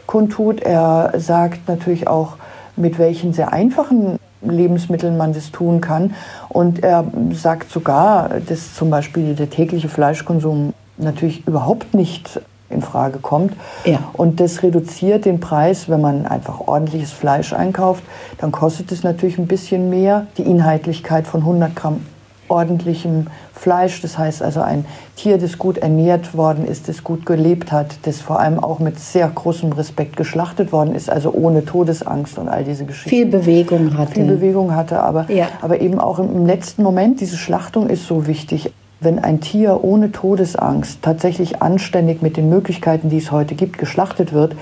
kundtut. 0.06 0.62
Er 0.62 1.14
sagt 1.18 1.68
natürlich 1.68 2.08
auch, 2.08 2.38
mit 2.76 2.98
welchen 3.00 3.34
sehr 3.34 3.52
einfachen 3.54 4.18
Lebensmitteln 4.46 5.18
man 5.18 5.34
das 5.34 5.52
tun 5.52 5.82
kann. 5.82 6.14
Und 6.50 6.84
er 6.84 7.06
sagt 7.32 7.72
sogar, 7.72 8.30
dass 8.48 8.74
zum 8.76 8.90
Beispiel 8.90 9.36
der 9.36 9.50
tägliche 9.50 9.90
Fleischkonsum 9.90 10.74
natürlich 10.98 11.48
überhaupt 11.48 11.94
nicht 11.94 12.40
in 12.70 12.82
Frage 12.82 13.20
kommt. 13.20 13.54
Ja. 13.86 14.00
Und 14.14 14.40
das 14.40 14.64
reduziert 14.64 15.26
den 15.26 15.40
Preis, 15.40 15.90
wenn 15.90 16.02
man 16.02 16.26
einfach 16.26 16.60
ordentliches 16.60 17.12
Fleisch 17.12 17.54
einkauft, 17.54 18.04
dann 18.40 18.52
kostet 18.52 18.92
es 18.92 19.04
natürlich 19.04 19.38
ein 19.38 19.48
bisschen 19.48 19.90
mehr. 19.90 20.28
Die 20.38 20.44
Inhaltlichkeit 20.44 21.28
von 21.28 21.42
100 21.42 21.76
Gramm 21.76 22.02
ordentlichem 22.48 23.28
Fleisch, 23.54 24.02
das 24.02 24.18
heißt 24.18 24.42
also 24.42 24.62
ein 24.62 24.86
Tier, 25.16 25.38
das 25.38 25.58
gut 25.58 25.78
ernährt 25.78 26.36
worden 26.36 26.66
ist, 26.66 26.90
das 26.90 27.04
gut 27.04 27.26
gelebt 27.26 27.72
hat, 27.72 27.96
das 28.04 28.20
vor 28.20 28.40
allem 28.40 28.60
auch 28.60 28.80
mit 28.80 29.00
sehr 29.00 29.28
großem 29.28 29.72
Respekt 29.74 30.18
geschlachtet 30.18 30.72
worden 30.72 30.96
ist, 30.96 31.10
also 31.10 31.32
ohne 31.32 31.64
Todesangst 31.64 32.38
und 32.38 32.50
all 32.50 32.64
diese 32.64 32.86
Geschichten. 32.86 33.10
Viel 33.10 33.26
Bewegung 33.26 33.98
hatte. 33.98 34.14
Viel 34.14 34.26
Bewegung 34.26 34.76
hatte, 34.76 35.00
aber, 35.00 35.30
ja. 35.30 35.48
aber 35.62 35.82
eben 35.82 36.00
auch 36.00 36.20
im 36.20 36.46
letzten 36.46 36.84
Moment, 36.84 37.22
diese 37.22 37.38
Schlachtung 37.38 37.90
ist 37.90 38.08
so 38.08 38.28
wichtig 38.28 38.72
wenn 39.04 39.20
ein 39.20 39.42
Tier 39.42 39.84
ohne 39.84 40.12
Todesangst 40.12 41.00
tatsächlich 41.02 41.62
anständig 41.62 42.22
mit 42.22 42.38
den 42.38 42.50
Möglichkeiten, 42.50 43.10
die 43.10 43.18
es 43.18 43.32
heute 43.32 43.56
gibt, 43.56 43.78
geschlachtet 43.78 44.34
wird, 44.34 44.56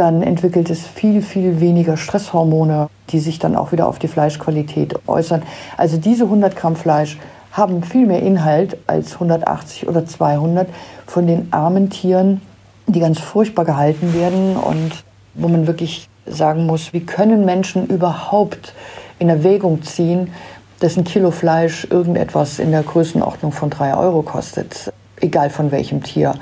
dann 0.00 0.22
entwickelt 0.22 0.70
es 0.70 0.86
viel, 0.86 1.20
viel 1.20 1.60
weniger 1.60 1.98
Stresshormone, 1.98 2.88
die 3.10 3.20
sich 3.20 3.38
dann 3.38 3.54
auch 3.54 3.70
wieder 3.70 3.86
auf 3.86 3.98
die 3.98 4.08
Fleischqualität 4.08 4.94
äußern. 5.06 5.42
Also 5.76 5.98
diese 5.98 6.24
100 6.24 6.56
Gramm 6.56 6.74
Fleisch 6.74 7.18
haben 7.52 7.82
viel 7.82 8.06
mehr 8.06 8.22
Inhalt 8.22 8.78
als 8.86 9.12
180 9.14 9.88
oder 9.88 10.06
200 10.06 10.68
von 11.06 11.26
den 11.26 11.52
armen 11.52 11.90
Tieren, 11.90 12.40
die 12.86 13.00
ganz 13.00 13.20
furchtbar 13.20 13.66
gehalten 13.66 14.14
werden 14.14 14.56
und 14.56 15.04
wo 15.34 15.48
man 15.48 15.66
wirklich 15.66 16.08
sagen 16.24 16.64
muss, 16.64 16.94
wie 16.94 17.00
können 17.00 17.44
Menschen 17.44 17.86
überhaupt 17.86 18.72
in 19.18 19.28
Erwägung 19.28 19.82
ziehen, 19.82 20.32
dass 20.78 20.96
ein 20.96 21.04
Kilo 21.04 21.30
Fleisch 21.30 21.86
irgendetwas 21.90 22.58
in 22.58 22.70
der 22.70 22.84
Größenordnung 22.84 23.52
von 23.52 23.68
drei 23.68 23.94
Euro 23.94 24.22
kostet, 24.22 24.94
egal 25.20 25.50
von 25.50 25.70
welchem 25.72 26.02
Tier. 26.02 26.36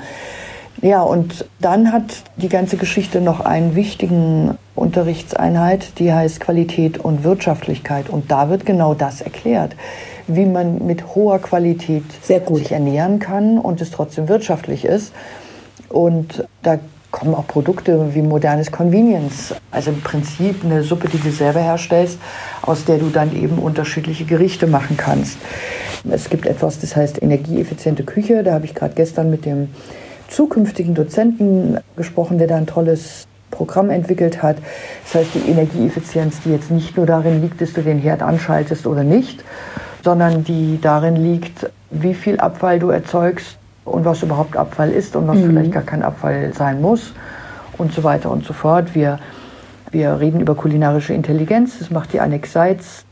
Ja, 0.81 1.01
und 1.01 1.45
dann 1.59 1.91
hat 1.91 2.23
die 2.37 2.47
ganze 2.47 2.77
Geschichte 2.77 3.19
noch 3.19 3.41
einen 3.41 3.75
wichtigen 3.75 4.57
Unterrichtseinheit, 4.75 5.99
die 5.99 6.13
heißt 6.13 6.39
Qualität 6.39 6.97
und 6.97 7.25
Wirtschaftlichkeit. 7.25 8.09
Und 8.09 8.31
da 8.31 8.49
wird 8.49 8.65
genau 8.65 8.93
das 8.93 9.19
erklärt, 9.19 9.75
wie 10.27 10.45
man 10.45 10.85
mit 10.85 11.15
hoher 11.15 11.39
Qualität 11.39 12.05
sich 12.21 12.71
ernähren 12.71 13.19
kann 13.19 13.57
und 13.57 13.81
es 13.81 13.91
trotzdem 13.91 14.29
wirtschaftlich 14.29 14.85
ist. 14.85 15.11
Und 15.89 16.47
da 16.63 16.79
kommen 17.11 17.35
auch 17.35 17.47
Produkte 17.47 18.13
wie 18.13 18.21
modernes 18.21 18.71
Convenience. 18.71 19.55
Also 19.71 19.89
im 19.89 19.99
Prinzip 19.99 20.63
eine 20.63 20.83
Suppe, 20.83 21.09
die 21.09 21.17
du 21.17 21.31
selber 21.31 21.59
herstellst, 21.59 22.19
aus 22.61 22.85
der 22.85 22.99
du 22.99 23.09
dann 23.09 23.35
eben 23.35 23.57
unterschiedliche 23.57 24.23
Gerichte 24.23 24.65
machen 24.65 24.95
kannst. 24.95 25.39
Es 26.09 26.29
gibt 26.29 26.45
etwas, 26.45 26.79
das 26.79 26.95
heißt 26.95 27.21
energieeffiziente 27.21 28.03
Küche. 28.03 28.43
Da 28.43 28.53
habe 28.53 28.65
ich 28.65 28.75
gerade 28.75 28.93
gestern 28.93 29.29
mit 29.29 29.43
dem 29.43 29.69
zukünftigen 30.29 30.95
Dozenten 30.95 31.77
gesprochen, 31.95 32.37
der 32.37 32.47
da 32.47 32.55
ein 32.55 32.67
tolles 32.67 33.27
Programm 33.51 33.89
entwickelt 33.89 34.41
hat. 34.41 34.57
Das 35.03 35.15
heißt, 35.15 35.35
die 35.35 35.49
Energieeffizienz, 35.51 36.41
die 36.41 36.51
jetzt 36.51 36.71
nicht 36.71 36.95
nur 36.97 37.05
darin 37.05 37.41
liegt, 37.41 37.61
dass 37.61 37.73
du 37.73 37.81
den 37.81 37.99
Herd 37.99 38.21
anschaltest 38.21 38.87
oder 38.87 39.03
nicht, 39.03 39.43
sondern 40.03 40.43
die 40.43 40.79
darin 40.81 41.15
liegt, 41.15 41.69
wie 41.89 42.13
viel 42.13 42.39
Abfall 42.39 42.79
du 42.79 42.89
erzeugst 42.89 43.57
und 43.85 44.05
was 44.05 44.23
überhaupt 44.23 44.55
Abfall 44.55 44.91
ist 44.91 45.15
und 45.15 45.27
was 45.27 45.37
mhm. 45.37 45.47
vielleicht 45.47 45.71
gar 45.71 45.83
kein 45.83 46.03
Abfall 46.03 46.53
sein 46.53 46.81
muss 46.81 47.13
und 47.77 47.91
so 47.91 48.03
weiter 48.03 48.29
und 48.29 48.45
so 48.45 48.53
fort. 48.53 48.93
Wir, 48.93 49.19
wir 49.91 50.19
reden 50.19 50.39
über 50.39 50.55
kulinarische 50.55 51.13
Intelligenz, 51.13 51.79
das 51.79 51.89
macht 51.89 52.13
die 52.13 52.19
Annex 52.19 52.53
Seitz. 52.53 53.05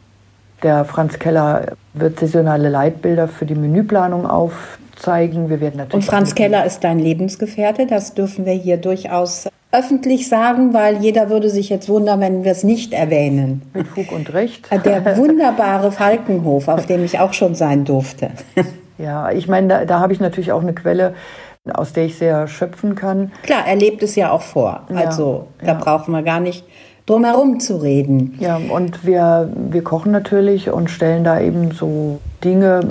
Der 0.63 0.85
Franz 0.85 1.19
Keller 1.19 1.73
wird 1.93 2.19
saisonale 2.19 2.69
Leitbilder 2.69 3.27
für 3.27 3.45
die 3.45 3.55
Menüplanung 3.55 4.25
aufzeigen. 4.25 5.49
Wir 5.49 5.61
werden 5.61 5.77
natürlich 5.77 5.93
und 5.93 6.03
Franz 6.03 6.35
Keller 6.35 6.65
ist 6.65 6.83
dein 6.83 6.99
Lebensgefährte, 6.99 7.85
das 7.85 8.13
dürfen 8.13 8.45
wir 8.45 8.53
hier 8.53 8.77
durchaus 8.77 9.47
öffentlich 9.71 10.29
sagen, 10.29 10.73
weil 10.73 10.97
jeder 10.97 11.29
würde 11.29 11.49
sich 11.49 11.69
jetzt 11.69 11.89
wundern, 11.89 12.21
wenn 12.21 12.43
wir 12.43 12.51
es 12.51 12.63
nicht 12.63 12.93
erwähnen. 12.93 13.61
Mit 13.73 13.87
Fug 13.87 14.11
und 14.11 14.33
Recht. 14.33 14.69
Der 14.85 15.17
wunderbare 15.17 15.91
Falkenhof, 15.91 16.67
auf 16.67 16.85
dem 16.85 17.03
ich 17.03 17.19
auch 17.19 17.33
schon 17.33 17.55
sein 17.55 17.85
durfte. 17.85 18.31
Ja, 18.99 19.29
ich 19.29 19.47
meine, 19.47 19.67
da, 19.67 19.85
da 19.85 19.99
habe 19.99 20.11
ich 20.11 20.19
natürlich 20.19 20.51
auch 20.51 20.61
eine 20.63 20.73
Quelle, 20.73 21.13
aus 21.71 21.93
der 21.93 22.05
ich 22.05 22.17
sehr 22.17 22.47
schöpfen 22.47 22.95
kann. 22.95 23.31
Klar, 23.43 23.67
er 23.67 23.75
lebt 23.75 24.01
es 24.01 24.15
ja 24.15 24.31
auch 24.31 24.41
vor. 24.41 24.87
Ja, 24.89 24.95
also 24.95 25.47
da 25.59 25.67
ja. 25.67 25.73
brauchen 25.75 26.13
wir 26.13 26.23
gar 26.23 26.39
nicht 26.39 26.65
drum 27.07 27.25
herum 27.25 27.59
zu 27.59 27.77
reden. 27.77 28.37
Ja, 28.39 28.57
und 28.57 29.03
wir, 29.05 29.51
wir 29.55 29.83
kochen 29.83 30.11
natürlich 30.11 30.69
und 30.69 30.91
stellen 30.91 31.23
da 31.23 31.39
eben 31.39 31.71
so 31.71 32.19
Dinge, 32.43 32.89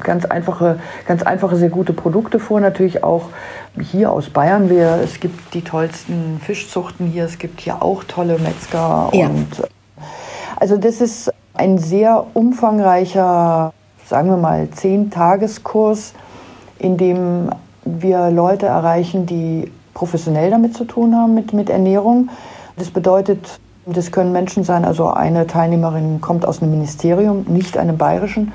ganz 0.00 0.24
einfache, 0.24 0.78
ganz 1.06 1.22
einfache, 1.22 1.56
sehr 1.56 1.68
gute 1.68 1.92
Produkte 1.92 2.38
vor. 2.40 2.60
Natürlich 2.60 3.04
auch 3.04 3.26
hier 3.78 4.10
aus 4.10 4.30
Bayern. 4.30 4.70
Wir, 4.70 5.00
es 5.04 5.20
gibt 5.20 5.52
die 5.52 5.62
tollsten 5.62 6.40
Fischzuchten 6.42 7.06
hier. 7.06 7.26
Es 7.26 7.38
gibt 7.38 7.60
hier 7.60 7.82
auch 7.82 8.04
tolle 8.04 8.38
Metzger. 8.38 9.10
Ja. 9.12 9.26
Und 9.26 9.48
also 10.56 10.78
das 10.78 11.02
ist 11.02 11.30
ein 11.52 11.76
sehr 11.76 12.26
umfangreicher 12.32 13.74
sagen 14.08 14.30
wir 14.30 14.38
mal, 14.38 14.68
zehn 14.70 15.10
Tageskurs, 15.10 16.14
in 16.78 16.96
dem 16.96 17.50
wir 17.84 18.30
Leute 18.30 18.66
erreichen, 18.66 19.26
die 19.26 19.70
professionell 19.92 20.50
damit 20.50 20.74
zu 20.74 20.84
tun 20.84 21.14
haben, 21.14 21.34
mit, 21.34 21.52
mit 21.52 21.68
Ernährung. 21.68 22.30
Das 22.78 22.90
bedeutet, 22.90 23.60
das 23.86 24.12
können 24.12 24.32
Menschen 24.32 24.64
sein, 24.64 24.84
also 24.84 25.08
eine 25.08 25.46
Teilnehmerin 25.46 26.20
kommt 26.20 26.46
aus 26.46 26.62
einem 26.62 26.70
Ministerium, 26.70 27.44
nicht 27.48 27.76
einem 27.76 27.98
bayerischen. 27.98 28.52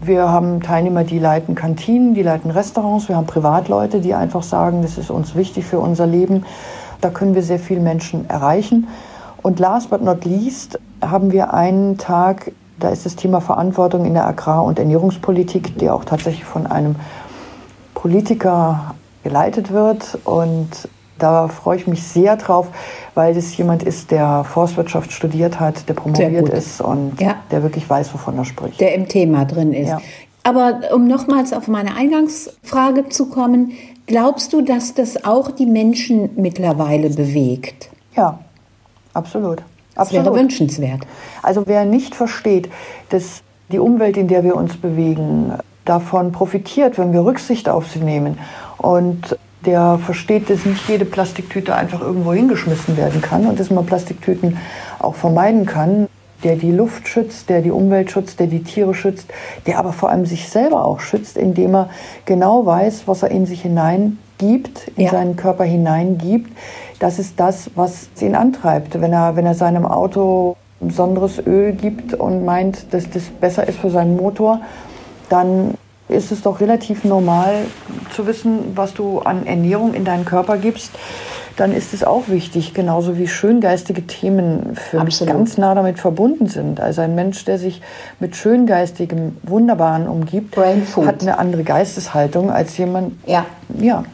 Wir 0.00 0.28
haben 0.28 0.62
Teilnehmer, 0.62 1.04
die 1.04 1.18
leiten 1.18 1.54
Kantinen, 1.54 2.14
die 2.14 2.22
leiten 2.22 2.50
Restaurants. 2.50 3.08
Wir 3.08 3.16
haben 3.16 3.26
Privatleute, 3.26 4.00
die 4.00 4.14
einfach 4.14 4.42
sagen, 4.42 4.82
das 4.82 4.96
ist 4.96 5.10
uns 5.10 5.34
wichtig 5.34 5.64
für 5.64 5.80
unser 5.80 6.06
Leben. 6.06 6.44
Da 7.00 7.10
können 7.10 7.34
wir 7.34 7.42
sehr 7.42 7.58
viele 7.58 7.80
Menschen 7.80 8.28
erreichen. 8.30 8.88
Und 9.42 9.58
last 9.58 9.90
but 9.90 10.02
not 10.02 10.24
least 10.24 10.78
haben 11.00 11.32
wir 11.32 11.52
einen 11.52 11.98
Tag 11.98 12.52
da 12.78 12.90
ist 12.90 13.04
das 13.04 13.16
Thema 13.16 13.40
Verantwortung 13.40 14.04
in 14.04 14.14
der 14.14 14.26
Agrar- 14.26 14.62
und 14.62 14.78
Ernährungspolitik, 14.78 15.78
die 15.78 15.90
auch 15.90 16.04
tatsächlich 16.04 16.44
von 16.44 16.66
einem 16.66 16.96
Politiker 17.94 18.94
geleitet 19.24 19.72
wird. 19.72 20.18
Und 20.24 20.88
da 21.18 21.48
freue 21.48 21.76
ich 21.76 21.86
mich 21.86 22.02
sehr 22.02 22.36
drauf, 22.36 22.68
weil 23.14 23.34
das 23.34 23.56
jemand 23.56 23.82
ist, 23.82 24.10
der 24.10 24.44
Forstwirtschaft 24.44 25.12
studiert 25.12 25.60
hat, 25.60 25.88
der 25.88 25.94
promoviert 25.94 26.48
ist 26.48 26.80
und 26.80 27.20
ja. 27.20 27.36
der 27.50 27.62
wirklich 27.62 27.88
weiß, 27.88 28.12
wovon 28.14 28.38
er 28.38 28.44
spricht. 28.44 28.80
Der 28.80 28.94
im 28.94 29.08
Thema 29.08 29.44
drin 29.44 29.72
ist. 29.72 29.88
Ja. 29.88 30.00
Aber 30.44 30.80
um 30.94 31.06
nochmals 31.06 31.52
auf 31.52 31.68
meine 31.68 31.94
Eingangsfrage 31.94 33.08
zu 33.08 33.28
kommen, 33.28 33.72
glaubst 34.06 34.52
du, 34.52 34.62
dass 34.62 34.94
das 34.94 35.24
auch 35.24 35.50
die 35.50 35.66
Menschen 35.66 36.30
mittlerweile 36.36 37.10
bewegt? 37.10 37.90
Ja, 38.16 38.38
absolut. 39.12 39.62
Das 39.94 40.12
wäre 40.12 40.32
wünschenswert. 40.32 41.00
Also 41.42 41.64
wer 41.66 41.84
nicht 41.84 42.14
versteht, 42.14 42.70
dass 43.08 43.42
die 43.70 43.80
Umwelt, 43.80 44.16
in 44.16 44.28
der 44.28 44.44
wir 44.44 44.56
uns 44.56 44.76
bewegen, 44.76 45.52
davon 45.84 46.32
profitiert, 46.32 46.98
wenn 46.98 47.12
wir 47.12 47.24
Rücksicht 47.24 47.68
auf 47.68 47.90
sie 47.90 47.98
nehmen 47.98 48.38
und 48.76 49.36
der 49.64 49.98
versteht, 49.98 50.50
dass 50.50 50.64
nicht 50.64 50.88
jede 50.88 51.04
Plastiktüte 51.04 51.74
einfach 51.74 52.00
irgendwo 52.00 52.32
hingeschmissen 52.32 52.96
werden 52.96 53.20
kann 53.20 53.46
und 53.46 53.58
dass 53.58 53.70
man 53.70 53.86
Plastiktüten 53.86 54.56
auch 54.98 55.14
vermeiden 55.14 55.66
kann, 55.66 56.08
der 56.44 56.56
die 56.56 56.70
Luft 56.70 57.08
schützt, 57.08 57.48
der 57.48 57.62
die 57.62 57.70
Umwelt 57.70 58.10
schützt, 58.10 58.38
der 58.38 58.46
die 58.46 58.62
Tiere 58.62 58.94
schützt, 58.94 59.26
der 59.66 59.78
aber 59.78 59.92
vor 59.92 60.10
allem 60.10 60.24
sich 60.24 60.48
selber 60.48 60.84
auch 60.84 61.00
schützt, 61.00 61.36
indem 61.36 61.74
er 61.74 61.90
genau 62.26 62.64
weiß, 62.64 63.02
was 63.06 63.22
er 63.22 63.30
in 63.30 63.46
sich 63.46 63.62
hineingibt, 63.62 64.92
in 64.96 65.04
ja. 65.04 65.10
seinen 65.10 65.34
Körper 65.34 65.64
hineingibt, 65.64 66.52
das 67.00 67.18
ist 67.18 67.38
das, 67.40 67.70
was 67.74 68.08
ihn 68.20 68.34
antreibt. 68.34 69.00
Wenn 69.00 69.12
er, 69.12 69.36
wenn 69.36 69.46
er 69.46 69.54
seinem 69.54 69.86
Auto 69.86 70.56
besonderes 70.80 71.44
Öl 71.44 71.72
gibt 71.72 72.14
und 72.14 72.44
meint, 72.44 72.92
dass 72.92 73.10
das 73.10 73.24
besser 73.24 73.68
ist 73.68 73.78
für 73.78 73.90
seinen 73.90 74.16
Motor, 74.16 74.60
dann 75.28 75.74
ist 76.08 76.32
es 76.32 76.42
doch 76.42 76.60
relativ 76.60 77.04
normal 77.04 77.66
zu 78.14 78.26
wissen, 78.26 78.72
was 78.74 78.94
du 78.94 79.20
an 79.20 79.46
Ernährung 79.46 79.94
in 79.94 80.04
deinen 80.04 80.24
Körper 80.24 80.56
gibst. 80.56 80.92
Dann 81.56 81.72
ist 81.74 81.92
es 81.92 82.04
auch 82.04 82.28
wichtig, 82.28 82.72
genauso 82.72 83.18
wie 83.18 83.26
schöngeistige 83.26 84.06
Themen 84.06 84.76
für 84.76 85.00
Absolut. 85.00 85.04
mich 85.04 85.26
ganz 85.26 85.58
nah 85.58 85.74
damit 85.74 85.98
verbunden 85.98 86.46
sind. 86.46 86.80
Also 86.80 87.00
ein 87.00 87.16
Mensch, 87.16 87.44
der 87.44 87.58
sich 87.58 87.82
mit 88.20 88.36
schöngeistigem, 88.36 89.36
Wunderbaren 89.42 90.06
umgibt, 90.06 90.56
hat 90.56 91.22
eine 91.22 91.38
andere 91.38 91.64
Geisteshaltung 91.64 92.50
als 92.50 92.78
jemand, 92.78 93.14
ja. 93.26 93.44
Ja, 93.76 94.04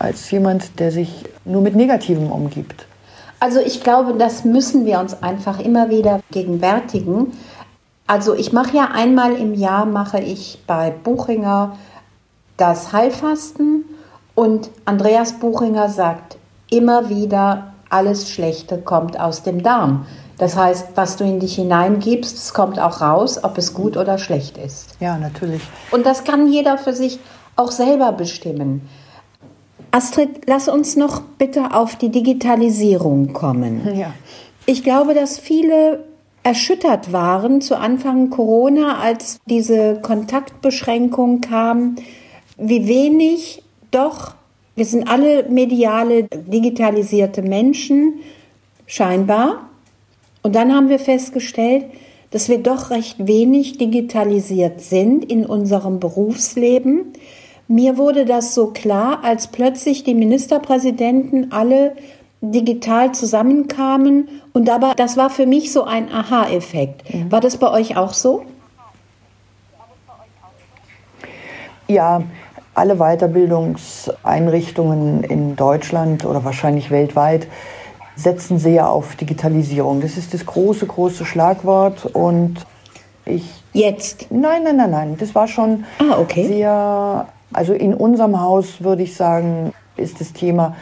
als 0.00 0.28
jemand, 0.30 0.80
der 0.80 0.90
sich 0.90 1.24
nur 1.44 1.62
mit 1.62 1.76
Negativem 1.76 2.32
umgibt. 2.32 2.86
Also 3.40 3.60
ich 3.60 3.84
glaube, 3.84 4.14
das 4.18 4.44
müssen 4.44 4.84
wir 4.84 4.98
uns 4.98 5.22
einfach 5.22 5.60
immer 5.60 5.90
wieder 5.90 6.20
gegenwärtigen. 6.32 7.32
Also 8.08 8.34
ich 8.34 8.52
mache 8.52 8.74
ja 8.74 8.88
einmal 8.92 9.36
im 9.36 9.54
Jahr 9.54 9.84
mache 9.84 10.18
ich 10.18 10.58
bei 10.66 10.90
Buchinger 10.90 11.76
das 12.56 12.92
Heilfasten 12.92 13.84
und 14.34 14.70
Andreas 14.86 15.34
Buchinger 15.34 15.90
sagt 15.90 16.38
immer 16.70 17.10
wieder, 17.10 17.74
alles 17.90 18.30
Schlechte 18.30 18.78
kommt 18.78 19.20
aus 19.20 19.42
dem 19.42 19.62
Darm. 19.62 20.06
Das 20.38 20.56
heißt, 20.56 20.88
was 20.94 21.16
du 21.16 21.24
in 21.24 21.38
dich 21.38 21.56
hineingibst, 21.56 22.36
es 22.36 22.54
kommt 22.54 22.78
auch 22.78 23.02
raus, 23.02 23.44
ob 23.44 23.58
es 23.58 23.74
gut 23.74 23.96
oder 23.96 24.16
schlecht 24.16 24.56
ist. 24.56 24.96
Ja, 25.00 25.18
natürlich. 25.18 25.62
Und 25.90 26.06
das 26.06 26.24
kann 26.24 26.50
jeder 26.50 26.78
für 26.78 26.94
sich 26.94 27.18
auch 27.56 27.72
selber 27.72 28.12
bestimmen. 28.12 28.88
Astrid, 29.90 30.42
lass 30.46 30.68
uns 30.68 30.96
noch 30.96 31.20
bitte 31.38 31.74
auf 31.74 31.96
die 31.96 32.10
Digitalisierung 32.10 33.34
kommen. 33.34 33.96
Ja. 33.96 34.14
Ich 34.64 34.82
glaube, 34.82 35.14
dass 35.14 35.38
viele 35.38 36.04
erschüttert 36.42 37.12
waren 37.12 37.60
zu 37.60 37.76
Anfang 37.76 38.30
Corona, 38.30 38.98
als 38.98 39.38
diese 39.46 40.00
Kontaktbeschränkung 40.00 41.40
kam, 41.40 41.96
wie 42.56 42.88
wenig 42.88 43.62
doch, 43.90 44.34
wir 44.74 44.84
sind 44.84 45.08
alle 45.08 45.48
mediale, 45.48 46.24
digitalisierte 46.24 47.42
Menschen, 47.42 48.20
scheinbar, 48.86 49.68
und 50.42 50.54
dann 50.54 50.74
haben 50.74 50.88
wir 50.88 50.98
festgestellt, 50.98 51.86
dass 52.30 52.48
wir 52.48 52.58
doch 52.58 52.90
recht 52.90 53.26
wenig 53.26 53.78
digitalisiert 53.78 54.80
sind 54.80 55.24
in 55.24 55.46
unserem 55.46 55.98
Berufsleben. 55.98 57.12
Mir 57.66 57.98
wurde 57.98 58.24
das 58.24 58.54
so 58.54 58.68
klar, 58.68 59.24
als 59.24 59.48
plötzlich 59.48 60.04
die 60.04 60.14
Ministerpräsidenten 60.14 61.52
alle 61.52 61.96
digital 62.40 63.12
zusammenkamen 63.12 64.28
und 64.52 64.68
dabei, 64.68 64.94
das 64.94 65.16
war 65.16 65.30
für 65.30 65.46
mich 65.46 65.72
so 65.72 65.84
ein 65.84 66.12
Aha-Effekt. 66.12 67.12
Mhm. 67.12 67.32
War 67.32 67.40
das 67.40 67.56
bei 67.56 67.70
euch 67.70 67.96
auch 67.96 68.12
so? 68.12 68.44
Ja, 71.88 72.22
alle 72.74 72.96
Weiterbildungseinrichtungen 72.96 75.24
in 75.24 75.56
Deutschland 75.56 76.24
oder 76.24 76.44
wahrscheinlich 76.44 76.90
weltweit 76.90 77.48
setzen 78.14 78.58
sehr 78.58 78.90
auf 78.90 79.16
Digitalisierung. 79.16 80.00
Das 80.00 80.16
ist 80.16 80.34
das 80.34 80.44
große, 80.44 80.86
große 80.86 81.24
Schlagwort 81.24 82.06
und 82.06 82.66
ich. 83.24 83.62
Jetzt? 83.72 84.26
Nein, 84.30 84.64
nein, 84.64 84.76
nein, 84.76 84.90
nein. 84.90 85.16
Das 85.18 85.34
war 85.34 85.48
schon 85.48 85.84
ah, 85.98 86.18
okay. 86.18 86.46
sehr. 86.46 87.26
Also 87.52 87.72
in 87.72 87.94
unserem 87.94 88.40
Haus 88.40 88.82
würde 88.82 89.02
ich 89.02 89.16
sagen, 89.16 89.72
ist 89.96 90.20
das 90.20 90.32
Thema, 90.32 90.76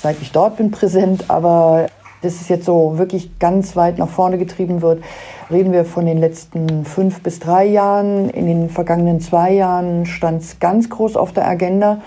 seit 0.00 0.20
ich 0.22 0.32
dort 0.32 0.56
bin, 0.56 0.70
präsent, 0.70 1.24
aber 1.28 1.86
dass 2.22 2.40
es 2.40 2.48
jetzt 2.48 2.64
so 2.64 2.98
wirklich 2.98 3.38
ganz 3.38 3.76
weit 3.76 3.98
nach 3.98 4.08
vorne 4.08 4.38
getrieben 4.38 4.82
wird, 4.82 5.02
reden 5.50 5.72
wir 5.72 5.84
von 5.84 6.06
den 6.06 6.18
letzten 6.18 6.84
fünf 6.84 7.20
bis 7.20 7.38
drei 7.38 7.64
Jahren. 7.64 8.28
In 8.30 8.46
den 8.46 8.70
vergangenen 8.70 9.20
zwei 9.20 9.52
Jahren 9.52 10.04
stand 10.06 10.42
es 10.42 10.58
ganz 10.58 10.90
groß 10.90 11.16
auf 11.16 11.32
der 11.32 11.46
Agenda. 11.46 12.00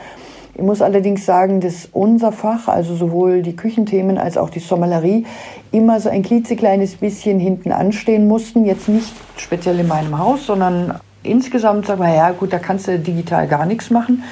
Ich 0.54 0.62
muss 0.62 0.82
allerdings 0.82 1.26
sagen, 1.26 1.62
dass 1.62 1.88
unser 1.94 2.34
Fach, 2.34 2.68
also 2.68 2.94
sowohl 2.94 3.42
die 3.42 3.56
Küchenthemen 3.56 4.18
als 4.18 4.38
auch 4.38 4.50
die 4.50 4.60
Sommelerie, 4.60 5.26
immer 5.72 6.00
so 6.02 6.10
ein 6.10 6.24
klitzekleines 6.24 6.98
bisschen 6.98 7.40
hinten 7.40 7.72
anstehen 7.72 8.28
mussten. 8.28 8.66
Jetzt 8.66 8.90
nicht 8.90 9.14
speziell 9.38 9.80
in 9.80 9.88
meinem 9.88 10.20
Haus, 10.20 10.46
sondern 10.46 11.00
insgesamt 11.24 11.86
sagen 11.86 12.02
wir, 12.02 12.14
ja 12.14 12.32
gut, 12.32 12.52
da 12.52 12.60
kannst 12.60 12.90
du 12.90 13.00
digital 13.00 13.48
gar 13.48 13.66
nichts 13.66 13.90
machen. 13.90 14.24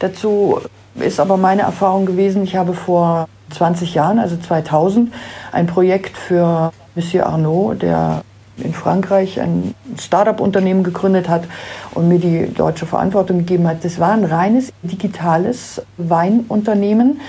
Dazu 0.00 0.60
ist 0.96 1.20
aber 1.20 1.36
meine 1.36 1.62
Erfahrung 1.62 2.06
gewesen, 2.06 2.44
ich 2.44 2.56
habe 2.56 2.74
vor 2.74 3.28
20 3.50 3.94
Jahren, 3.94 4.18
also 4.18 4.36
2000, 4.36 5.12
ein 5.52 5.66
Projekt 5.66 6.16
für 6.16 6.72
Monsieur 6.94 7.26
Arnaud, 7.26 7.82
der 7.82 8.22
in 8.56 8.72
Frankreich 8.72 9.40
ein 9.40 9.74
Start-up-Unternehmen 9.98 10.84
gegründet 10.84 11.28
hat 11.28 11.44
und 11.94 12.08
mir 12.08 12.18
die 12.18 12.52
deutsche 12.52 12.86
Verantwortung 12.86 13.38
gegeben 13.38 13.66
hat. 13.66 13.84
Das 13.84 13.98
war 13.98 14.12
ein 14.12 14.24
reines 14.24 14.72
digitales 14.82 15.82
Weinunternehmen. 15.96 17.20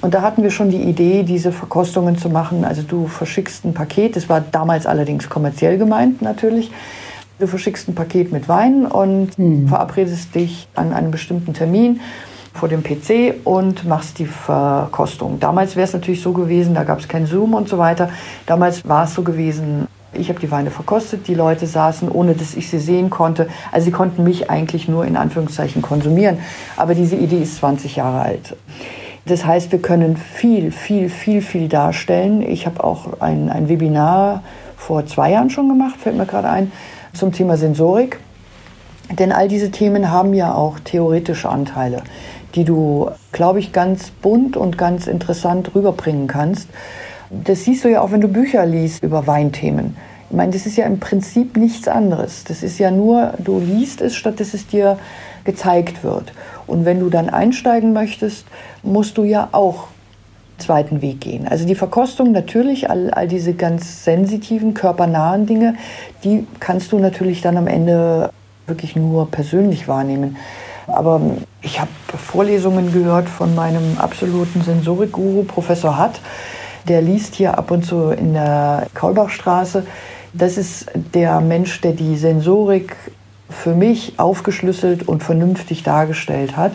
Und 0.00 0.14
da 0.14 0.22
hatten 0.22 0.42
wir 0.42 0.50
schon 0.50 0.70
die 0.70 0.82
Idee, 0.82 1.22
diese 1.22 1.52
Verkostungen 1.52 2.18
zu 2.18 2.28
machen. 2.28 2.64
Also 2.64 2.82
du 2.82 3.06
verschickst 3.06 3.64
ein 3.64 3.74
Paket, 3.74 4.16
das 4.16 4.28
war 4.28 4.40
damals 4.40 4.86
allerdings 4.86 5.28
kommerziell 5.28 5.78
gemeint 5.78 6.22
natürlich. 6.22 6.72
Du 7.38 7.46
verschickst 7.46 7.88
ein 7.88 7.94
Paket 7.94 8.32
mit 8.32 8.48
Wein 8.48 8.86
und 8.86 9.38
mhm. 9.38 9.68
verabredest 9.68 10.34
dich 10.34 10.66
an 10.74 10.92
einem 10.92 11.12
bestimmten 11.12 11.54
Termin 11.54 12.00
vor 12.52 12.68
dem 12.68 12.82
PC 12.82 13.34
und 13.44 13.86
machst 13.86 14.18
die 14.18 14.26
Verkostung. 14.26 15.40
Damals 15.40 15.76
wäre 15.76 15.86
es 15.86 15.92
natürlich 15.92 16.22
so 16.22 16.32
gewesen, 16.32 16.74
da 16.74 16.84
gab 16.84 16.98
es 16.98 17.08
kein 17.08 17.26
Zoom 17.26 17.54
und 17.54 17.68
so 17.68 17.78
weiter. 17.78 18.10
Damals 18.46 18.86
war 18.86 19.04
es 19.04 19.14
so 19.14 19.22
gewesen, 19.22 19.88
ich 20.14 20.28
habe 20.28 20.40
die 20.40 20.50
Weine 20.50 20.70
verkostet, 20.70 21.26
die 21.26 21.34
Leute 21.34 21.66
saßen, 21.66 22.10
ohne 22.10 22.34
dass 22.34 22.54
ich 22.54 22.68
sie 22.68 22.78
sehen 22.78 23.08
konnte. 23.08 23.48
Also 23.70 23.86
sie 23.86 23.92
konnten 23.92 24.24
mich 24.24 24.50
eigentlich 24.50 24.88
nur 24.88 25.06
in 25.06 25.16
Anführungszeichen 25.16 25.80
konsumieren. 25.80 26.38
Aber 26.76 26.94
diese 26.94 27.16
Idee 27.16 27.42
ist 27.42 27.56
20 27.56 27.96
Jahre 27.96 28.20
alt. 28.20 28.56
Das 29.24 29.46
heißt, 29.46 29.72
wir 29.72 29.80
können 29.80 30.16
viel, 30.16 30.72
viel, 30.72 31.08
viel, 31.08 31.42
viel 31.42 31.68
darstellen. 31.68 32.42
Ich 32.42 32.66
habe 32.66 32.82
auch 32.82 33.20
ein, 33.20 33.48
ein 33.48 33.68
Webinar 33.68 34.42
vor 34.76 35.06
zwei 35.06 35.30
Jahren 35.30 35.48
schon 35.48 35.68
gemacht, 35.68 35.94
fällt 35.98 36.16
mir 36.16 36.26
gerade 36.26 36.48
ein, 36.48 36.72
zum 37.14 37.32
Thema 37.32 37.56
Sensorik. 37.56 38.18
Denn 39.10 39.30
all 39.30 39.48
diese 39.48 39.70
Themen 39.70 40.10
haben 40.10 40.34
ja 40.34 40.54
auch 40.54 40.78
theoretische 40.80 41.48
Anteile, 41.48 42.02
die 42.54 42.64
du, 42.64 43.10
glaube 43.32 43.58
ich, 43.58 43.72
ganz 43.72 44.10
bunt 44.10 44.56
und 44.56 44.78
ganz 44.78 45.06
interessant 45.06 45.74
rüberbringen 45.74 46.26
kannst. 46.26 46.68
Das 47.30 47.64
siehst 47.64 47.84
du 47.84 47.88
ja 47.88 48.02
auch, 48.02 48.12
wenn 48.12 48.20
du 48.20 48.28
Bücher 48.28 48.66
liest 48.66 49.02
über 49.02 49.26
Weinthemen. 49.26 49.96
Ich 50.30 50.36
meine, 50.36 50.52
das 50.52 50.66
ist 50.66 50.76
ja 50.76 50.86
im 50.86 50.98
Prinzip 50.98 51.56
nichts 51.56 51.88
anderes. 51.88 52.44
Das 52.44 52.62
ist 52.62 52.78
ja 52.78 52.90
nur, 52.90 53.34
du 53.38 53.58
liest 53.58 54.00
es, 54.00 54.14
statt 54.14 54.40
dass 54.40 54.54
es 54.54 54.66
dir 54.66 54.98
gezeigt 55.44 56.04
wird. 56.04 56.32
Und 56.66 56.84
wenn 56.84 57.00
du 57.00 57.10
dann 57.10 57.28
einsteigen 57.28 57.92
möchtest, 57.92 58.46
musst 58.82 59.18
du 59.18 59.24
ja 59.24 59.48
auch 59.52 59.88
zweiten 60.58 61.02
Weg 61.02 61.20
gehen. 61.20 61.48
Also 61.48 61.66
die 61.66 61.74
Verkostung 61.74 62.32
natürlich, 62.32 62.88
all, 62.88 63.10
all 63.10 63.28
diese 63.28 63.54
ganz 63.54 64.04
sensitiven, 64.04 64.74
körpernahen 64.74 65.46
Dinge, 65.46 65.74
die 66.24 66.46
kannst 66.60 66.92
du 66.92 66.98
natürlich 66.98 67.40
dann 67.40 67.56
am 67.56 67.66
Ende 67.66 68.30
wirklich 68.66 68.96
nur 68.96 69.30
persönlich 69.30 69.88
wahrnehmen. 69.88 70.36
Aber 70.86 71.20
ich 71.60 71.80
habe 71.80 71.90
Vorlesungen 72.16 72.92
gehört 72.92 73.28
von 73.28 73.54
meinem 73.54 73.98
absoluten 73.98 74.62
Sensorikguru, 74.62 75.44
Professor 75.44 75.96
Hatt, 75.96 76.20
der 76.88 77.02
liest 77.02 77.34
hier 77.34 77.56
ab 77.56 77.70
und 77.70 77.84
zu 77.84 78.10
in 78.10 78.34
der 78.34 78.86
Kaulbachstraße. 78.94 79.84
Das 80.32 80.56
ist 80.56 80.86
der 81.14 81.40
Mensch, 81.40 81.80
der 81.80 81.92
die 81.92 82.16
Sensorik 82.16 82.96
für 83.48 83.74
mich 83.74 84.14
aufgeschlüsselt 84.18 85.06
und 85.06 85.22
vernünftig 85.22 85.82
dargestellt 85.82 86.56
hat. 86.56 86.72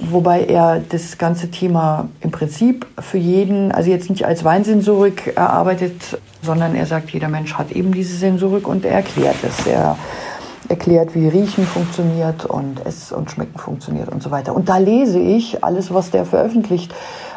Wobei 0.00 0.44
er 0.44 0.80
das 0.86 1.16
ganze 1.16 1.50
Thema 1.50 2.08
im 2.20 2.30
Prinzip 2.30 2.86
für 3.00 3.18
jeden, 3.18 3.72
also 3.72 3.90
jetzt 3.90 4.10
nicht 4.10 4.26
als 4.26 4.44
Weinsensorik 4.44 5.32
erarbeitet, 5.36 6.18
sondern 6.42 6.74
er 6.74 6.86
sagt, 6.86 7.10
jeder 7.10 7.28
Mensch 7.28 7.54
hat 7.54 7.72
eben 7.72 7.92
diese 7.92 8.16
Sensorik 8.16 8.68
und 8.68 8.84
er 8.84 8.92
erklärt 8.92 9.36
es. 9.42 9.66
Er 9.66 9.96
erklärt, 10.68 11.14
wie 11.14 11.28
Riechen 11.28 11.64
funktioniert 11.64 12.44
und 12.44 12.84
Essen 12.84 13.16
und 13.16 13.30
Schmecken 13.30 13.58
funktioniert 13.58 14.08
und 14.08 14.22
so 14.22 14.30
weiter. 14.30 14.54
Und 14.54 14.68
da 14.68 14.78
lese 14.78 15.18
ich 15.18 15.64
alles, 15.64 15.92
was 15.92 16.10
der 16.10 16.24
veröffentlicht. 16.24 16.94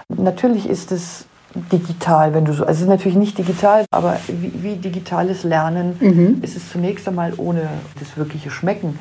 Natürlich 0.10 0.70
ist 0.70 0.92
es 0.92 1.26
digital, 1.72 2.34
wenn 2.34 2.46
du 2.46 2.54
so. 2.54 2.64
Also 2.64 2.78
es 2.78 2.82
ist 2.82 2.88
natürlich 2.88 3.18
nicht 3.18 3.38
digital, 3.38 3.86
aber 3.92 4.18
wie, 4.28 4.52
wie 4.64 4.76
digitales 4.76 5.44
Lernen 5.44 5.96
mhm. 6.00 6.40
ist 6.42 6.56
es 6.56 6.70
zunächst 6.72 7.08
einmal 7.08 7.34
ohne 7.38 7.70
das 8.00 8.18
wirkliche 8.18 8.50
Schmecken. 8.50 9.00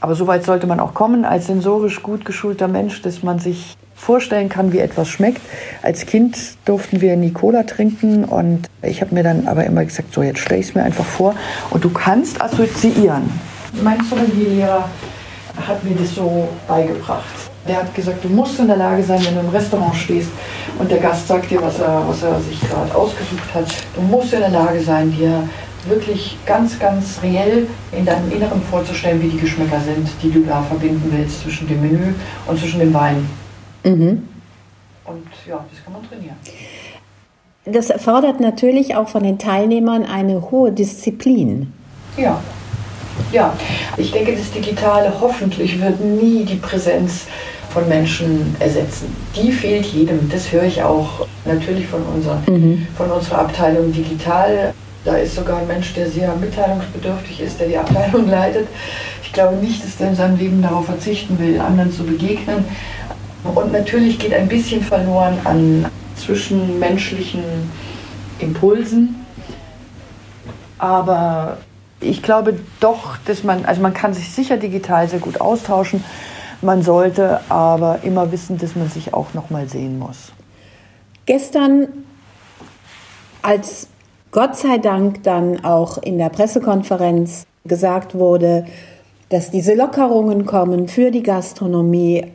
Aber 0.00 0.14
so 0.14 0.26
weit 0.26 0.44
sollte 0.44 0.66
man 0.66 0.80
auch 0.80 0.94
kommen 0.94 1.24
als 1.24 1.46
sensorisch 1.46 2.02
gut 2.02 2.24
geschulter 2.24 2.66
Mensch, 2.66 3.02
dass 3.02 3.22
man 3.22 3.38
sich 3.38 3.76
vorstellen 4.02 4.48
kann, 4.48 4.72
wie 4.72 4.80
etwas 4.80 5.08
schmeckt. 5.08 5.40
Als 5.80 6.06
Kind 6.06 6.36
durften 6.64 7.00
wir 7.00 7.16
Nicola 7.16 7.62
trinken 7.62 8.24
und 8.24 8.68
ich 8.82 9.00
habe 9.00 9.14
mir 9.14 9.22
dann 9.22 9.46
aber 9.46 9.64
immer 9.64 9.84
gesagt, 9.84 10.12
so 10.12 10.22
jetzt 10.22 10.40
stelle 10.40 10.60
ich 10.60 10.70
es 10.70 10.74
mir 10.74 10.82
einfach 10.82 11.04
vor 11.04 11.36
und 11.70 11.84
du 11.84 11.90
kannst 11.90 12.42
assoziieren. 12.42 13.30
Mein 13.80 13.98
Sommelierlehrer 14.04 14.88
hat 15.68 15.84
mir 15.84 15.94
das 15.94 16.16
so 16.16 16.48
beigebracht. 16.66 17.22
Der 17.68 17.76
hat 17.76 17.94
gesagt, 17.94 18.24
du 18.24 18.28
musst 18.28 18.58
in 18.58 18.66
der 18.66 18.76
Lage 18.76 19.04
sein, 19.04 19.24
wenn 19.24 19.34
du 19.34 19.40
im 19.40 19.48
Restaurant 19.50 19.94
stehst 19.94 20.30
und 20.80 20.90
der 20.90 20.98
Gast 20.98 21.28
sagt 21.28 21.48
dir, 21.48 21.62
was 21.62 21.78
er, 21.78 22.02
was 22.08 22.24
er 22.24 22.40
sich 22.40 22.60
gerade 22.60 22.92
ausgesucht 22.92 23.54
hat, 23.54 23.66
du 23.94 24.00
musst 24.00 24.32
in 24.32 24.40
der 24.40 24.48
Lage 24.48 24.80
sein, 24.80 25.12
dir 25.12 25.48
wirklich 25.86 26.36
ganz, 26.44 26.76
ganz 26.76 27.20
reell 27.22 27.68
in 27.92 28.04
deinem 28.04 28.32
Inneren 28.32 28.60
vorzustellen, 28.68 29.22
wie 29.22 29.28
die 29.28 29.38
Geschmäcker 29.38 29.80
sind, 29.80 30.08
die 30.20 30.30
du 30.32 30.40
da 30.40 30.60
verbinden 30.62 31.08
willst 31.16 31.42
zwischen 31.42 31.68
dem 31.68 31.80
Menü 31.80 32.14
und 32.48 32.58
zwischen 32.58 32.80
dem 32.80 32.92
Wein. 32.92 33.28
Mhm. 33.84 34.28
Und 35.04 35.26
ja, 35.46 35.64
das 35.70 35.84
kann 35.84 35.92
man 35.92 36.08
trainieren. 36.08 36.36
Das 37.64 37.90
erfordert 37.90 38.40
natürlich 38.40 38.96
auch 38.96 39.08
von 39.08 39.22
den 39.22 39.38
Teilnehmern 39.38 40.04
eine 40.04 40.50
hohe 40.50 40.72
Disziplin. 40.72 41.72
Ja, 42.16 42.40
Ja, 43.30 43.56
ich 43.96 44.10
denke, 44.10 44.34
das 44.36 44.50
Digitale 44.50 45.12
hoffentlich 45.20 45.80
wird 45.80 46.00
nie 46.00 46.44
die 46.44 46.56
Präsenz 46.56 47.26
von 47.72 47.88
Menschen 47.88 48.54
ersetzen. 48.58 49.14
Die 49.34 49.50
fehlt 49.50 49.86
jedem. 49.86 50.28
Das 50.30 50.52
höre 50.52 50.64
ich 50.64 50.82
auch 50.82 51.26
natürlich 51.44 51.86
von, 51.86 52.02
unserer, 52.02 52.42
mhm. 52.46 52.86
von 52.96 53.10
unserer 53.10 53.40
Abteilung 53.40 53.92
digital. 53.92 54.74
Da 55.04 55.16
ist 55.16 55.34
sogar 55.34 55.58
ein 55.58 55.66
Mensch, 55.66 55.94
der 55.94 56.08
sehr 56.08 56.34
mitteilungsbedürftig 56.36 57.40
ist, 57.40 57.60
der 57.60 57.68
die 57.68 57.76
Abteilung 57.76 58.28
leitet. 58.30 58.68
Ich 59.22 59.32
glaube 59.32 59.56
nicht, 59.56 59.82
dass 59.82 59.96
der 59.96 60.08
in 60.08 60.16
seinem 60.16 60.36
Leben 60.36 60.62
darauf 60.62 60.86
verzichten 60.86 61.38
will, 61.38 61.58
anderen 61.58 61.90
zu 61.90 62.04
begegnen. 62.04 62.64
Und 63.44 63.72
natürlich 63.72 64.18
geht 64.18 64.32
ein 64.32 64.48
bisschen 64.48 64.82
verloren 64.82 65.38
an 65.44 65.86
zwischenmenschlichen 66.16 67.42
Impulsen. 68.38 69.16
Aber 70.78 71.58
ich 72.00 72.22
glaube 72.22 72.58
doch, 72.80 73.16
dass 73.24 73.44
man, 73.44 73.64
also 73.64 73.80
man 73.82 73.94
kann 73.94 74.14
sich 74.14 74.30
sicher 74.30 74.56
digital 74.56 75.08
sehr 75.08 75.18
gut 75.18 75.40
austauschen. 75.40 76.04
Man 76.60 76.82
sollte 76.82 77.40
aber 77.48 78.00
immer 78.02 78.30
wissen, 78.30 78.58
dass 78.58 78.76
man 78.76 78.88
sich 78.88 79.14
auch 79.14 79.34
noch 79.34 79.50
mal 79.50 79.68
sehen 79.68 79.98
muss. 79.98 80.32
Gestern, 81.26 81.88
als 83.42 83.88
Gott 84.30 84.56
sei 84.56 84.78
Dank 84.78 85.24
dann 85.24 85.64
auch 85.64 85.98
in 85.98 86.18
der 86.18 86.28
Pressekonferenz 86.28 87.46
gesagt 87.64 88.14
wurde, 88.14 88.66
dass 89.28 89.50
diese 89.50 89.74
Lockerungen 89.74 90.46
kommen 90.46 90.88
für 90.88 91.10
die 91.10 91.22
Gastronomie, 91.22 92.26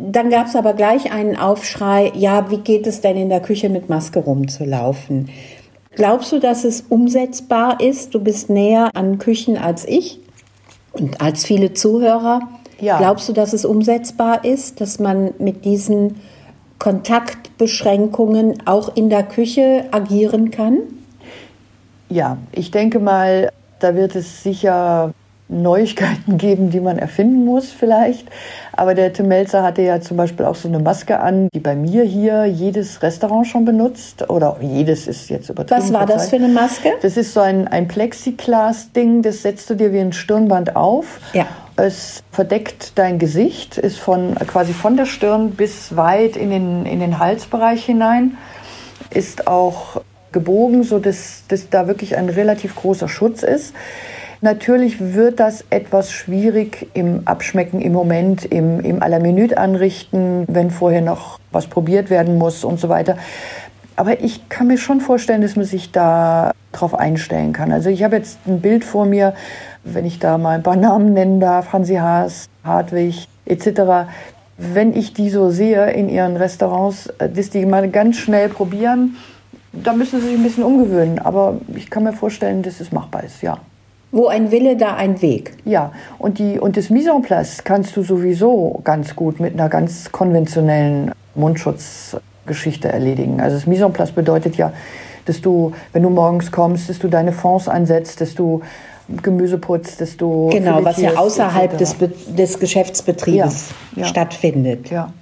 dann 0.00 0.30
gab 0.30 0.46
es 0.46 0.56
aber 0.56 0.74
gleich 0.74 1.12
einen 1.12 1.36
Aufschrei, 1.36 2.12
ja, 2.14 2.50
wie 2.50 2.58
geht 2.58 2.86
es 2.86 3.00
denn 3.00 3.16
in 3.16 3.28
der 3.28 3.40
Küche 3.40 3.68
mit 3.68 3.88
Maske 3.88 4.20
rumzulaufen? 4.20 5.28
Glaubst 5.94 6.32
du, 6.32 6.38
dass 6.38 6.64
es 6.64 6.82
umsetzbar 6.82 7.80
ist? 7.80 8.14
Du 8.14 8.20
bist 8.20 8.48
näher 8.48 8.90
an 8.94 9.18
Küchen 9.18 9.58
als 9.58 9.84
ich 9.84 10.20
und 10.92 11.20
als 11.20 11.44
viele 11.44 11.74
Zuhörer. 11.74 12.40
Ja. 12.80 12.98
Glaubst 12.98 13.28
du, 13.28 13.32
dass 13.32 13.52
es 13.52 13.64
umsetzbar 13.64 14.44
ist, 14.44 14.80
dass 14.80 14.98
man 14.98 15.34
mit 15.38 15.64
diesen 15.64 16.16
Kontaktbeschränkungen 16.78 18.66
auch 18.66 18.96
in 18.96 19.10
der 19.10 19.24
Küche 19.24 19.84
agieren 19.90 20.50
kann? 20.50 20.78
Ja, 22.08 22.38
ich 22.52 22.70
denke 22.70 22.98
mal, 22.98 23.50
da 23.80 23.94
wird 23.94 24.16
es 24.16 24.42
sicher 24.42 25.12
Neuigkeiten 25.50 26.38
geben, 26.38 26.70
die 26.70 26.80
man 26.80 26.98
erfinden 26.98 27.44
muss 27.44 27.70
vielleicht. 27.70 28.28
Aber 28.72 28.94
der 28.94 29.12
Tim 29.12 29.28
Melzer 29.28 29.62
hatte 29.62 29.82
ja 29.82 30.00
zum 30.00 30.16
Beispiel 30.16 30.46
auch 30.46 30.54
so 30.54 30.68
eine 30.68 30.78
Maske 30.78 31.20
an, 31.20 31.48
die 31.52 31.60
bei 31.60 31.74
mir 31.74 32.04
hier 32.04 32.46
jedes 32.46 33.02
Restaurant 33.02 33.46
schon 33.46 33.64
benutzt. 33.64 34.30
Oder 34.30 34.56
jedes 34.60 35.06
ist 35.06 35.28
jetzt 35.28 35.50
übertrieben. 35.50 35.82
Was 35.82 35.92
war 35.92 36.06
das 36.06 36.30
für 36.30 36.36
eine 36.36 36.48
Maske? 36.48 36.92
Das 37.02 37.16
ist 37.16 37.34
so 37.34 37.40
ein, 37.40 37.68
ein 37.68 37.88
Plexiglas-Ding, 37.88 39.22
das 39.22 39.42
setzt 39.42 39.68
du 39.70 39.74
dir 39.74 39.92
wie 39.92 40.00
ein 40.00 40.12
Stirnband 40.12 40.76
auf. 40.76 41.20
Ja. 41.32 41.46
Es 41.76 42.22
verdeckt 42.30 42.92
dein 42.96 43.18
Gesicht, 43.18 43.78
ist 43.78 43.98
von, 43.98 44.34
quasi 44.46 44.72
von 44.72 44.96
der 44.96 45.06
Stirn 45.06 45.52
bis 45.52 45.96
weit 45.96 46.36
in 46.36 46.50
den, 46.50 46.86
in 46.86 47.00
den 47.00 47.18
Halsbereich 47.18 47.84
hinein. 47.84 48.36
Ist 49.10 49.46
auch 49.46 50.02
gebogen, 50.32 50.84
sodass 50.84 51.44
dass 51.48 51.70
da 51.70 51.86
wirklich 51.86 52.16
ein 52.16 52.28
relativ 52.28 52.76
großer 52.76 53.08
Schutz 53.08 53.42
ist. 53.42 53.74
Natürlich 54.42 55.14
wird 55.14 55.38
das 55.38 55.66
etwas 55.68 56.10
schwierig 56.10 56.88
im 56.94 57.22
Abschmecken 57.26 57.82
im 57.82 57.92
Moment, 57.92 58.46
im, 58.46 58.80
im 58.80 59.02
aller 59.02 59.20
Minute 59.20 59.58
anrichten, 59.58 60.44
wenn 60.48 60.70
vorher 60.70 61.02
noch 61.02 61.38
was 61.52 61.66
probiert 61.66 62.08
werden 62.08 62.38
muss 62.38 62.64
und 62.64 62.80
so 62.80 62.88
weiter. 62.88 63.18
Aber 63.96 64.20
ich 64.20 64.48
kann 64.48 64.68
mir 64.68 64.78
schon 64.78 65.02
vorstellen, 65.02 65.42
dass 65.42 65.56
man 65.56 65.66
sich 65.66 65.92
da 65.92 66.52
drauf 66.72 66.94
einstellen 66.94 67.52
kann. 67.52 67.70
Also 67.70 67.90
ich 67.90 68.02
habe 68.02 68.16
jetzt 68.16 68.38
ein 68.46 68.62
Bild 68.62 68.82
vor 68.82 69.04
mir, 69.04 69.34
wenn 69.84 70.06
ich 70.06 70.20
da 70.20 70.38
mal 70.38 70.54
ein 70.54 70.62
paar 70.62 70.76
Namen 70.76 71.12
nennen 71.12 71.38
darf, 71.38 71.74
Hansi 71.74 71.96
Haas, 71.96 72.46
Hartwig 72.64 73.28
etc. 73.44 74.08
Wenn 74.56 74.96
ich 74.96 75.12
die 75.12 75.28
so 75.28 75.50
sehe 75.50 75.90
in 75.90 76.08
ihren 76.08 76.38
Restaurants, 76.38 77.08
äh, 77.18 77.28
dass 77.28 77.50
die 77.50 77.66
mal 77.66 77.90
ganz 77.90 78.16
schnell 78.16 78.48
probieren, 78.48 79.16
da 79.72 79.92
müssen 79.92 80.20
sie 80.22 80.28
sich 80.28 80.36
ein 80.38 80.42
bisschen 80.42 80.64
umgewöhnen. 80.64 81.18
Aber 81.18 81.60
ich 81.74 81.90
kann 81.90 82.04
mir 82.04 82.14
vorstellen, 82.14 82.62
dass 82.62 82.80
es 82.80 82.92
machbar 82.92 83.24
ist, 83.24 83.42
ja. 83.42 83.58
Wo 84.12 84.26
ein 84.26 84.50
Wille, 84.50 84.76
da 84.76 84.96
ein 84.96 85.22
Weg. 85.22 85.54
Ja, 85.64 85.92
und, 86.18 86.38
die, 86.38 86.58
und 86.58 86.76
das 86.76 86.90
Mise 86.90 87.10
en 87.10 87.22
place 87.22 87.62
kannst 87.62 87.96
du 87.96 88.02
sowieso 88.02 88.80
ganz 88.82 89.14
gut 89.14 89.38
mit 89.38 89.54
einer 89.54 89.68
ganz 89.68 90.10
konventionellen 90.10 91.12
Mundschutzgeschichte 91.36 92.88
erledigen. 92.88 93.40
Also 93.40 93.56
das 93.56 93.66
Mise 93.66 93.84
en 93.84 93.92
place 93.92 94.10
bedeutet 94.10 94.56
ja, 94.56 94.72
dass 95.26 95.40
du, 95.40 95.72
wenn 95.92 96.02
du 96.02 96.10
morgens 96.10 96.50
kommst, 96.50 96.88
dass 96.88 96.98
du 96.98 97.08
deine 97.08 97.32
Fonds 97.32 97.68
ansetzt, 97.68 98.20
dass 98.20 98.34
du 98.34 98.62
Gemüse 99.22 99.58
putzt, 99.58 100.00
dass 100.00 100.16
du... 100.16 100.48
Genau, 100.50 100.84
was 100.84 101.00
ja 101.00 101.16
außerhalb 101.16 101.76
des, 101.78 101.96
des 102.28 102.58
Geschäftsbetriebes 102.58 103.68
ja, 103.94 104.02
ja. 104.02 104.08
stattfindet. 104.08 104.90
Ja. 104.90 105.12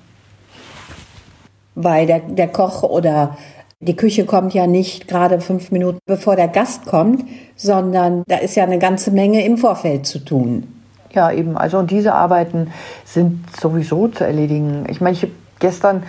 Weil 1.75 2.07
der, 2.07 2.21
der 2.21 2.49
Koch 2.49 2.83
oder 2.83 3.37
die 3.81 3.97
Küche 3.97 4.25
kommt 4.25 4.55
ja 4.55 4.67
nicht 4.67 5.07
gerade 5.07 5.41
fünf 5.41 5.71
Minuten 5.71 5.99
bevor 6.07 6.37
der 6.37 6.49
Gast 6.49 6.87
kommt, 6.87 7.25
sondern 7.57 8.25
da 8.27 8.37
ist 8.37 8.57
ja 8.57 8.65
eine 8.65 8.79
ganze 8.79 9.11
Menge 9.11 9.45
im 9.45 9.57
Vorfeld 9.57 10.07
zu 10.07 10.19
tun. 10.19 10.75
Ja, 11.13 11.31
eben. 11.31 11.57
Also 11.57 11.79
und 11.79 11.91
diese 11.91 12.15
Arbeiten 12.15 12.73
sind 13.05 13.45
sowieso 13.59 14.09
zu 14.09 14.25
erledigen. 14.25 14.85
Ich 14.89 15.01
meine, 15.01 15.15
ich 15.15 15.23
habe 15.23 15.33
gestern 15.59 16.03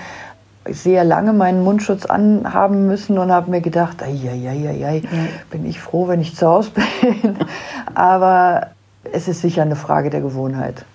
sehr 0.67 1.03
lange 1.03 1.31
meinen 1.31 1.63
Mundschutz 1.63 2.05
anhaben 2.05 2.85
müssen 2.87 3.17
und 3.17 3.31
habe 3.31 3.49
mir 3.49 3.61
gedacht, 3.61 4.03
ei, 4.03 4.17
ei, 4.29 4.49
ei, 4.49 4.85
ei, 4.85 5.01
bin 5.49 5.65
ich 5.65 5.79
froh, 5.79 6.07
wenn 6.07 6.21
ich 6.21 6.35
zu 6.35 6.47
Hause 6.47 6.71
bin. 6.71 7.37
Aber 7.95 8.67
es 9.11 9.27
ist 9.27 9.41
sicher 9.41 9.61
eine 9.61 9.75
Frage 9.75 10.09
der 10.09 10.21
Gewohnheit. 10.21 10.85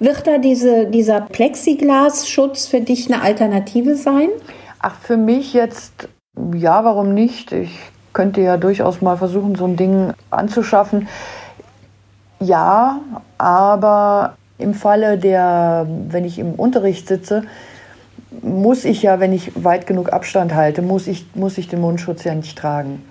Wird 0.00 0.26
da 0.26 0.38
diese, 0.38 0.86
dieser 0.86 1.20
Plexiglasschutz 1.20 2.66
für 2.66 2.80
dich 2.80 3.12
eine 3.12 3.22
Alternative 3.22 3.96
sein? 3.96 4.28
Ach, 4.80 4.96
für 5.00 5.16
mich 5.16 5.54
jetzt 5.54 6.08
ja, 6.54 6.84
warum 6.84 7.14
nicht? 7.14 7.52
Ich 7.52 7.78
könnte 8.12 8.40
ja 8.40 8.56
durchaus 8.56 9.00
mal 9.00 9.16
versuchen, 9.16 9.54
so 9.54 9.64
ein 9.64 9.76
Ding 9.76 10.12
anzuschaffen. 10.30 11.08
Ja, 12.40 13.00
aber 13.38 14.36
im 14.58 14.74
Falle 14.74 15.18
der, 15.18 15.86
wenn 16.08 16.24
ich 16.24 16.38
im 16.38 16.54
Unterricht 16.54 17.08
sitze, 17.08 17.42
muss 18.42 18.84
ich 18.84 19.02
ja, 19.02 19.20
wenn 19.20 19.32
ich 19.32 19.64
weit 19.64 19.86
genug 19.86 20.12
Abstand 20.12 20.54
halte, 20.54 20.82
muss 20.82 21.06
ich, 21.06 21.26
muss 21.34 21.58
ich 21.58 21.68
den 21.68 21.80
Mundschutz 21.80 22.24
ja 22.24 22.34
nicht 22.34 22.56
tragen. 22.56 23.04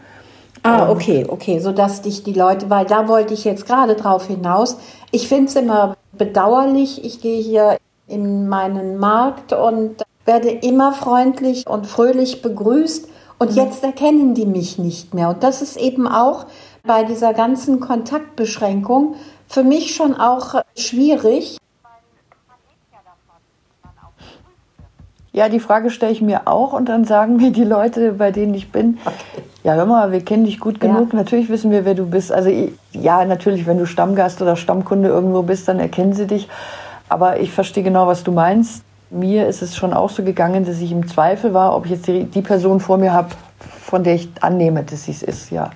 Ah, 0.63 0.89
okay, 0.89 1.25
okay, 1.27 1.59
sodass 1.59 2.01
dich 2.01 2.23
die 2.23 2.33
Leute, 2.33 2.69
weil 2.69 2.85
da 2.85 3.07
wollte 3.07 3.33
ich 3.33 3.45
jetzt 3.45 3.65
gerade 3.65 3.95
drauf 3.95 4.27
hinaus. 4.27 4.77
Ich 5.11 5.27
finde 5.27 5.45
es 5.45 5.55
immer 5.55 5.95
bedauerlich. 6.11 7.03
Ich 7.03 7.19
gehe 7.21 7.41
hier 7.41 7.77
in 8.07 8.47
meinen 8.47 8.97
Markt 8.97 9.53
und 9.53 10.03
werde 10.25 10.49
immer 10.49 10.93
freundlich 10.93 11.65
und 11.67 11.87
fröhlich 11.87 12.41
begrüßt. 12.43 13.07
Und 13.41 13.53
mhm. 13.53 13.57
jetzt 13.57 13.83
erkennen 13.83 14.35
die 14.35 14.45
mich 14.45 14.77
nicht 14.77 15.15
mehr. 15.15 15.29
Und 15.29 15.41
das 15.41 15.63
ist 15.63 15.75
eben 15.75 16.07
auch 16.07 16.45
bei 16.83 17.03
dieser 17.03 17.33
ganzen 17.33 17.79
Kontaktbeschränkung 17.79 19.15
für 19.47 19.63
mich 19.63 19.95
schon 19.95 20.13
auch 20.13 20.61
schwierig. 20.77 21.57
Ja, 25.31 25.49
die 25.49 25.59
Frage 25.59 25.89
stelle 25.89 26.11
ich 26.11 26.21
mir 26.21 26.47
auch 26.47 26.73
und 26.73 26.87
dann 26.87 27.03
sagen 27.03 27.37
mir 27.37 27.49
die 27.49 27.63
Leute, 27.63 28.11
bei 28.11 28.29
denen 28.29 28.53
ich 28.53 28.71
bin, 28.71 28.99
okay. 29.05 29.15
ja, 29.63 29.73
hör 29.73 29.87
mal, 29.87 30.11
wir 30.11 30.23
kennen 30.23 30.45
dich 30.45 30.59
gut 30.59 30.79
genug, 30.79 31.11
ja. 31.11 31.17
natürlich 31.17 31.49
wissen 31.49 31.71
wir, 31.71 31.83
wer 31.83 31.95
du 31.95 32.05
bist. 32.05 32.31
Also 32.31 32.51
ja, 32.91 33.25
natürlich, 33.25 33.65
wenn 33.65 33.79
du 33.79 33.87
Stammgast 33.87 34.39
oder 34.43 34.55
Stammkunde 34.55 35.09
irgendwo 35.09 35.41
bist, 35.41 35.67
dann 35.67 35.79
erkennen 35.79 36.13
sie 36.13 36.27
dich. 36.27 36.47
Aber 37.09 37.39
ich 37.39 37.51
verstehe 37.51 37.83
genau, 37.83 38.05
was 38.05 38.23
du 38.23 38.31
meinst 38.31 38.83
mir 39.11 39.47
ist 39.47 39.61
es 39.61 39.75
schon 39.75 39.93
auch 39.93 40.09
so 40.09 40.23
gegangen, 40.23 40.65
dass 40.65 40.79
ich 40.79 40.91
im 40.91 41.07
Zweifel 41.07 41.53
war, 41.53 41.75
ob 41.75 41.85
ich 41.85 41.91
jetzt 41.91 42.07
die, 42.07 42.23
die 42.23 42.41
Person 42.41 42.79
vor 42.79 42.97
mir 42.97 43.13
habe, 43.13 43.29
von 43.83 44.03
der 44.03 44.15
ich 44.15 44.29
annehme, 44.41 44.83
dass 44.83 45.03
sie 45.03 45.11
es 45.11 45.21
ist, 45.21 45.51
ja. 45.51 45.69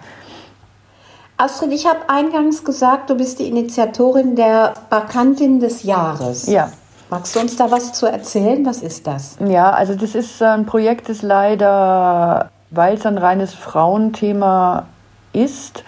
Astrid, 1.37 1.73
ich 1.73 1.85
habe 1.85 1.99
eingangs 2.07 2.63
gesagt, 2.63 3.09
du 3.09 3.15
bist 3.15 3.39
die 3.39 3.49
Initiatorin 3.49 4.37
der 4.37 4.73
Bakantin 4.89 5.59
des 5.59 5.83
Jahres. 5.83 6.47
Ja. 6.47 6.71
Magst 7.09 7.35
du 7.35 7.41
uns 7.41 7.57
da 7.57 7.69
was 7.69 7.91
zu 7.91 8.05
erzählen? 8.05 8.65
Was 8.65 8.81
ist 8.81 9.05
das? 9.05 9.37
Ja, 9.45 9.71
also 9.71 9.95
das 9.95 10.15
ist 10.15 10.41
ein 10.41 10.65
Projekt, 10.65 11.09
das 11.09 11.21
leider, 11.21 12.49
weil 12.71 12.95
es 12.95 13.05
ein 13.05 13.17
reines 13.17 13.53
Frauenthema 13.53 14.85
ist, 15.33 15.83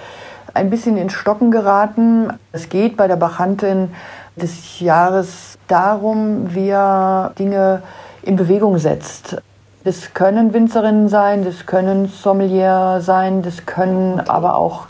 ein 0.53 0.69
bisschen 0.69 0.97
in 0.97 1.09
Stocken 1.09 1.49
geraten. 1.49 2.33
Es 2.51 2.67
geht 2.67 2.97
bei 2.97 3.07
der 3.07 3.15
Bakantin 3.15 3.89
des 4.41 4.79
Jahres 4.79 5.57
darum, 5.67 6.53
wie 6.53 6.69
er 6.69 7.33
Dinge 7.37 7.81
in 8.21 8.35
Bewegung 8.35 8.77
setzt. 8.77 9.41
Das 9.83 10.13
können 10.13 10.53
Winzerinnen 10.53 11.09
sein, 11.09 11.43
das 11.45 11.65
können 11.65 12.07
Sommelier 12.07 12.99
sein, 13.01 13.41
das 13.41 13.65
können 13.65 14.19
aber 14.19 14.57
auch 14.57 14.87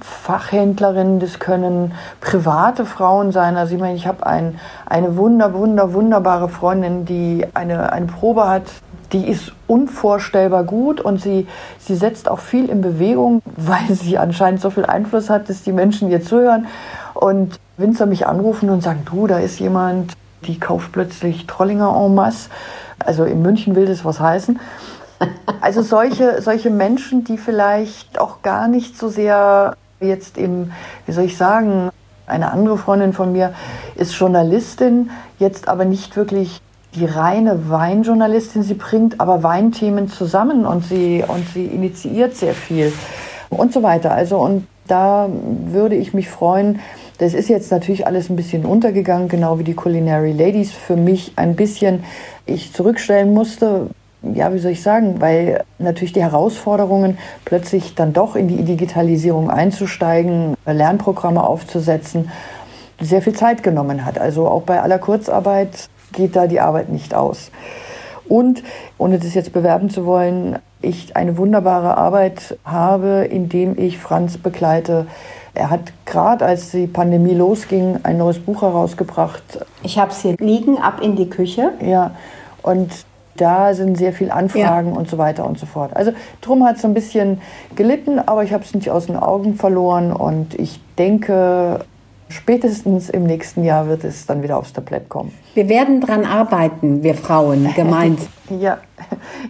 Fachhändlerinnen, 0.00 1.20
das 1.20 1.38
können 1.38 1.92
private 2.20 2.84
Frauen 2.84 3.32
sein. 3.32 3.56
Also 3.56 3.74
ich 3.74 3.80
meine, 3.80 3.94
ich 3.94 4.06
habe 4.06 4.26
ein, 4.26 4.58
eine 4.86 5.16
wunder, 5.16 5.54
wunder, 5.54 5.92
wunderbare 5.92 6.48
Freundin, 6.48 7.04
die 7.04 7.46
eine, 7.54 7.92
eine 7.92 8.06
Probe 8.06 8.48
hat, 8.48 8.64
die 9.12 9.26
ist 9.26 9.52
unvorstellbar 9.66 10.64
gut 10.64 11.00
und 11.00 11.20
sie, 11.20 11.46
sie 11.78 11.94
setzt 11.94 12.28
auch 12.28 12.40
viel 12.40 12.68
in 12.68 12.80
Bewegung, 12.80 13.42
weil 13.56 13.94
sie 13.94 14.18
anscheinend 14.18 14.60
so 14.60 14.70
viel 14.70 14.84
Einfluss 14.84 15.30
hat, 15.30 15.48
dass 15.48 15.62
die 15.62 15.72
Menschen 15.72 16.10
ihr 16.10 16.22
zuhören. 16.22 16.66
Und 17.14 17.58
Winzer 17.78 18.06
mich 18.06 18.26
anrufen 18.26 18.70
und 18.70 18.82
sagen, 18.82 19.02
du, 19.04 19.26
da 19.26 19.38
ist 19.38 19.60
jemand, 19.60 20.14
die 20.42 20.58
kauft 20.58 20.92
plötzlich 20.92 21.46
Trollinger 21.46 21.96
en 21.96 22.14
masse. 22.14 22.50
Also 22.98 23.24
in 23.24 23.40
München 23.40 23.76
will 23.76 23.86
das 23.86 24.04
was 24.04 24.20
heißen. 24.20 24.58
Also 25.60 25.82
solche, 25.82 26.42
solche 26.42 26.70
Menschen, 26.70 27.24
die 27.24 27.38
vielleicht 27.38 28.20
auch 28.20 28.42
gar 28.42 28.68
nicht 28.68 28.98
so 28.98 29.08
sehr 29.08 29.76
jetzt 30.00 30.38
im, 30.38 30.72
wie 31.06 31.12
soll 31.12 31.24
ich 31.24 31.36
sagen, 31.36 31.90
eine 32.26 32.52
andere 32.52 32.78
Freundin 32.78 33.12
von 33.12 33.32
mir 33.32 33.54
ist 33.96 34.14
Journalistin, 34.14 35.10
jetzt 35.38 35.68
aber 35.68 35.84
nicht 35.84 36.16
wirklich 36.16 36.60
die 36.94 37.04
reine 37.04 37.70
Weinjournalistin. 37.70 38.62
Sie 38.62 38.74
bringt 38.74 39.20
aber 39.20 39.42
Weinthemen 39.42 40.08
zusammen 40.08 40.66
und 40.66 40.84
sie, 40.84 41.24
und 41.26 41.48
sie 41.48 41.66
initiiert 41.66 42.36
sehr 42.36 42.54
viel 42.54 42.92
und 43.50 43.72
so 43.72 43.82
weiter. 43.82 44.12
Also 44.12 44.38
und 44.38 44.66
da 44.86 45.28
würde 45.66 45.94
ich 45.94 46.14
mich 46.14 46.28
freuen. 46.28 46.80
Das 47.18 47.34
ist 47.34 47.48
jetzt 47.48 47.72
natürlich 47.72 48.06
alles 48.06 48.30
ein 48.30 48.36
bisschen 48.36 48.64
untergegangen, 48.64 49.28
genau 49.28 49.58
wie 49.58 49.64
die 49.64 49.74
Culinary 49.74 50.32
Ladies 50.32 50.72
für 50.72 50.96
mich 50.96 51.32
ein 51.36 51.56
bisschen 51.56 52.04
ich 52.46 52.72
zurückstellen 52.72 53.34
musste. 53.34 53.90
Ja, 54.22 54.52
wie 54.52 54.58
soll 54.58 54.72
ich 54.72 54.82
sagen, 54.82 55.20
weil 55.20 55.64
natürlich 55.78 56.12
die 56.12 56.22
Herausforderungen, 56.22 57.18
plötzlich 57.44 57.94
dann 57.94 58.12
doch 58.12 58.36
in 58.36 58.48
die 58.48 58.64
Digitalisierung 58.64 59.50
einzusteigen, 59.50 60.54
Lernprogramme 60.64 61.44
aufzusetzen, 61.44 62.30
sehr 63.00 63.22
viel 63.22 63.34
Zeit 63.34 63.62
genommen 63.62 64.04
hat. 64.04 64.18
Also 64.18 64.48
auch 64.48 64.62
bei 64.62 64.80
aller 64.80 64.98
Kurzarbeit 64.98 65.88
geht 66.12 66.34
da 66.34 66.46
die 66.46 66.60
Arbeit 66.60 66.88
nicht 66.88 67.14
aus. 67.14 67.50
Und, 68.28 68.62
ohne 68.98 69.18
das 69.18 69.34
jetzt 69.34 69.52
bewerben 69.52 69.90
zu 69.90 70.04
wollen, 70.04 70.58
ich 70.80 71.16
eine 71.16 71.36
wunderbare 71.36 71.96
Arbeit 71.96 72.58
habe, 72.64 73.26
indem 73.30 73.78
ich 73.78 73.98
Franz 73.98 74.36
begleite. 74.36 75.06
Er 75.58 75.70
hat 75.70 75.92
gerade, 76.04 76.44
als 76.44 76.70
die 76.70 76.86
Pandemie 76.86 77.34
losging, 77.34 77.98
ein 78.04 78.16
neues 78.16 78.38
Buch 78.38 78.62
herausgebracht. 78.62 79.42
Ich 79.82 79.98
habe 79.98 80.12
es 80.12 80.20
hier 80.20 80.36
liegen, 80.38 80.78
ab 80.78 81.00
in 81.02 81.16
die 81.16 81.28
Küche. 81.28 81.72
Ja, 81.84 82.12
und 82.62 82.92
da 83.36 83.74
sind 83.74 83.98
sehr 83.98 84.12
viele 84.12 84.32
Anfragen 84.32 84.92
ja. 84.92 84.96
und 84.96 85.10
so 85.10 85.18
weiter 85.18 85.44
und 85.44 85.58
so 85.58 85.66
fort. 85.66 85.96
Also 85.96 86.12
drum 86.42 86.64
hat 86.64 86.76
es 86.76 86.84
ein 86.84 86.94
bisschen 86.94 87.40
gelitten, 87.74 88.20
aber 88.20 88.44
ich 88.44 88.52
habe 88.52 88.62
es 88.62 88.72
nicht 88.72 88.88
aus 88.88 89.06
den 89.06 89.16
Augen 89.16 89.56
verloren 89.56 90.12
und 90.12 90.54
ich 90.54 90.80
denke, 90.96 91.80
Spätestens 92.30 93.08
im 93.08 93.24
nächsten 93.24 93.64
Jahr 93.64 93.88
wird 93.88 94.04
es 94.04 94.26
dann 94.26 94.42
wieder 94.42 94.58
aufs 94.58 94.72
Tablett 94.72 95.08
kommen. 95.08 95.32
Wir 95.54 95.68
werden 95.68 96.00
daran 96.00 96.24
arbeiten, 96.24 97.02
wir 97.02 97.14
Frauen 97.14 97.72
gemeint. 97.74 98.20
ja, 98.50 98.78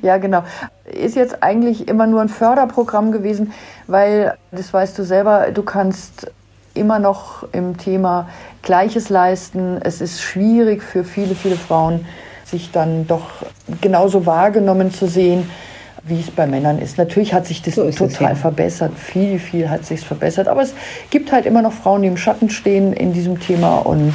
ja, 0.03 0.19
genau. 0.19 0.45
Ist 0.85 1.17
jetzt 1.17 1.43
eigentlich 1.43 1.89
immer 1.89 2.07
nur 2.07 2.21
ein 2.21 2.29
Förderprogramm 2.29 3.11
gewesen, 3.11 3.53
weil, 3.89 4.37
das 4.53 4.73
weißt 4.73 4.97
du 4.99 5.03
selber, 5.03 5.51
du 5.53 5.63
kannst 5.63 6.31
immer 6.75 7.01
noch 7.01 7.45
im 7.53 7.77
Thema 7.77 8.29
Gleiches 8.63 9.09
leisten. 9.09 9.79
Es 9.83 10.01
ist 10.01 10.23
schwierig 10.23 10.83
für 10.83 11.03
viele, 11.03 11.35
viele 11.35 11.57
Frauen, 11.57 12.07
sich 12.45 12.71
dann 12.71 13.07
doch 13.07 13.31
genauso 13.81 14.25
wahrgenommen 14.25 14.93
zu 14.93 15.07
sehen 15.07 15.51
wie 16.09 16.21
es 16.21 16.31
bei 16.31 16.47
Männern 16.47 16.79
ist. 16.79 16.99
Natürlich 16.99 17.35
hat 17.35 17.47
sich 17.47 17.63
das 17.63 17.75
so 17.75 17.91
total 17.91 18.33
es, 18.33 18.41
verbessert. 18.41 18.93
Viel, 18.99 19.39
viel 19.39 19.69
hat 19.71 19.85
sich 19.85 20.01
verbessert. 20.01 20.49
Aber 20.49 20.63
es 20.63 20.75
gibt 21.11 21.33
halt 21.33 21.47
immer 21.47 21.63
noch 21.63 21.73
Frauen, 21.73 22.03
die 22.03 22.09
im 22.09 22.17
Schatten 22.17 22.51
stehen 22.51 22.93
in 22.93 23.13
diesem 23.13 23.41
Thema. 23.41 23.79
Und 23.79 24.15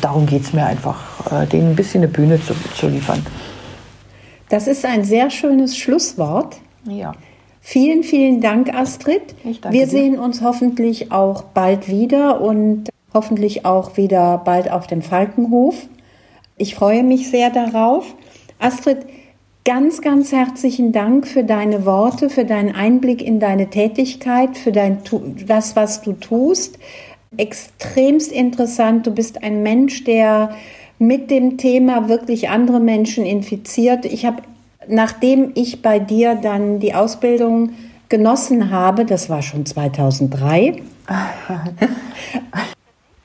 darum 0.00 0.26
geht 0.26 0.42
es 0.42 0.52
mir 0.52 0.66
einfach, 0.66 1.32
äh, 1.32 1.46
denen 1.46 1.70
ein 1.70 1.76
bisschen 1.76 2.02
eine 2.02 2.12
Bühne 2.12 2.40
zu, 2.40 2.54
zu 2.74 2.88
liefern. 2.88 3.24
Das 4.48 4.66
ist 4.66 4.84
ein 4.84 5.04
sehr 5.04 5.30
schönes 5.30 5.76
Schlusswort. 5.76 6.56
Ja. 6.84 7.12
Vielen, 7.60 8.02
vielen 8.02 8.40
Dank, 8.40 8.74
Astrid. 8.74 9.22
Ich 9.44 9.60
danke 9.60 9.78
Wir 9.78 9.84
dir. 9.84 9.90
sehen 9.90 10.18
uns 10.18 10.42
hoffentlich 10.42 11.12
auch 11.12 11.42
bald 11.42 11.88
wieder 11.88 12.40
und 12.40 12.90
hoffentlich 13.14 13.64
auch 13.64 13.96
wieder 13.96 14.38
bald 14.44 14.70
auf 14.70 14.86
dem 14.86 15.00
Falkenhof. 15.00 15.76
Ich 16.56 16.74
freue 16.74 17.02
mich 17.02 17.30
sehr 17.30 17.50
darauf. 17.50 18.14
Astrid, 18.58 18.98
Ganz, 19.64 20.00
ganz 20.00 20.32
herzlichen 20.32 20.90
Dank 20.90 21.28
für 21.28 21.44
deine 21.44 21.86
Worte, 21.86 22.30
für 22.30 22.44
deinen 22.44 22.74
Einblick 22.74 23.22
in 23.22 23.38
deine 23.38 23.70
Tätigkeit, 23.70 24.56
für 24.56 24.72
dein, 24.72 24.98
das, 25.46 25.76
was 25.76 26.02
du 26.02 26.14
tust. 26.14 26.80
Extremst 27.36 28.32
interessant. 28.32 29.06
Du 29.06 29.12
bist 29.12 29.44
ein 29.44 29.62
Mensch, 29.62 30.02
der 30.02 30.56
mit 30.98 31.30
dem 31.30 31.58
Thema 31.58 32.08
wirklich 32.08 32.48
andere 32.48 32.80
Menschen 32.80 33.24
infiziert. 33.24 34.04
Ich 34.04 34.26
habe, 34.26 34.42
nachdem 34.88 35.52
ich 35.54 35.80
bei 35.80 36.00
dir 36.00 36.34
dann 36.34 36.80
die 36.80 36.94
Ausbildung 36.94 37.70
genossen 38.08 38.72
habe, 38.72 39.04
das 39.04 39.30
war 39.30 39.42
schon 39.42 39.64
2003, 39.64 40.82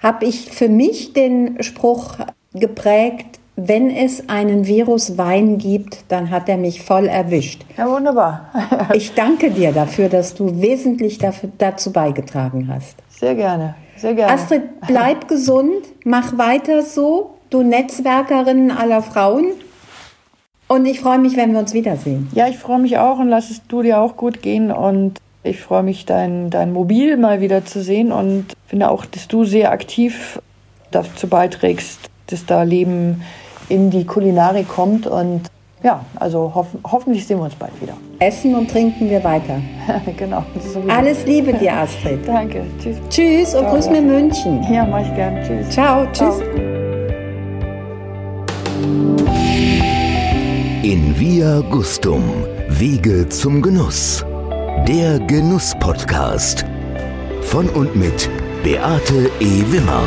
habe 0.04 0.26
ich 0.26 0.52
für 0.52 0.70
mich 0.70 1.14
den 1.14 1.64
Spruch 1.64 2.20
geprägt, 2.54 3.37
wenn 3.60 3.90
es 3.90 4.30
einen 4.30 4.68
Virus 4.68 5.18
Wein 5.18 5.58
gibt, 5.58 6.06
dann 6.10 6.30
hat 6.30 6.48
er 6.48 6.58
mich 6.58 6.84
voll 6.84 7.08
erwischt. 7.08 7.66
Ja, 7.76 7.90
wunderbar. 7.90 8.52
ich 8.94 9.16
danke 9.16 9.50
dir 9.50 9.72
dafür, 9.72 10.10
dass 10.10 10.36
du 10.36 10.62
wesentlich 10.62 11.18
dafür, 11.18 11.50
dazu 11.58 11.92
beigetragen 11.92 12.70
hast. 12.72 12.96
Sehr 13.10 13.34
gerne, 13.34 13.74
sehr 13.98 14.14
gerne. 14.14 14.32
Astrid, 14.32 14.62
bleib 14.86 15.28
gesund, 15.28 15.88
mach 16.06 16.38
weiter 16.38 16.84
so, 16.84 17.32
du 17.50 17.64
Netzwerkerin 17.64 18.70
aller 18.70 19.02
Frauen. 19.02 19.48
Und 20.68 20.86
ich 20.86 21.00
freue 21.00 21.18
mich, 21.18 21.36
wenn 21.36 21.54
wir 21.54 21.60
uns 21.60 21.74
wiedersehen. 21.74 22.30
Ja, 22.34 22.48
ich 22.48 22.58
freue 22.60 22.80
mich 22.80 23.00
auch 23.00 23.18
und 23.18 23.28
lass 23.30 23.50
es 23.50 23.66
du 23.68 23.82
dir 23.82 24.00
auch 24.00 24.18
gut 24.18 24.44
gehen. 24.44 24.72
Und 24.72 25.18
ich 25.44 25.62
freue 25.62 25.82
mich, 25.82 26.06
dein, 26.06 26.52
dein 26.52 26.72
Mobil 26.72 27.18
mal 27.18 27.42
wieder 27.42 27.66
zu 27.66 27.82
sehen 27.82 28.12
und 28.12 28.54
finde 28.68 28.92
auch, 28.92 29.06
dass 29.06 29.28
du 29.28 29.46
sehr 29.46 29.72
aktiv 29.72 30.40
dazu 30.92 31.28
beiträgst, 31.28 32.12
dass 32.28 32.46
da 32.46 32.62
Leben 32.62 33.24
in 33.70 33.90
die 33.90 34.06
Kulinarik 34.06 34.68
kommt. 34.68 35.08
Und 35.08 35.44
ja, 35.84 36.04
also 36.16 36.52
hoff 36.56 36.68
hoffentlich 36.90 37.26
sehen 37.28 37.38
wir 37.40 37.46
uns 37.46 37.56
bald 37.56 37.80
wieder. 37.82 37.94
Essen 38.20 38.56
und 38.56 38.70
trinken 38.70 39.10
wir 39.10 39.24
weiter. 39.24 39.60
genau. 40.18 40.44
Alles 40.88 41.26
Liebe 41.26 41.54
dir, 41.54 41.74
Astrid. 41.82 42.28
Danke. 42.28 42.64
Tschüss. 42.82 42.98
Tschüss 43.10 43.56
und 43.56 43.68
grüß 43.68 43.90
mir 43.90 44.02
München. 44.02 44.66
Ja, 44.72 44.86
mach 44.86 45.02
ich 45.02 45.14
gern. 45.16 45.44
Tschüss. 45.44 45.70
Ciao. 45.70 46.06
Tschüss. 46.08 46.38
Ciao. 46.38 46.42
In 50.84 51.14
Via 51.20 51.62
Gustum. 51.70 52.24
Wege 52.70 53.28
zum 53.30 53.62
Genuss. 53.62 54.24
Der 54.88 55.20
Genuss-Podcast. 55.20 56.66
Von 57.42 57.68
und 57.70 57.96
mit 57.96 58.30
Beate 58.64 59.30
E. 59.40 59.64
Wimmer. 59.72 60.04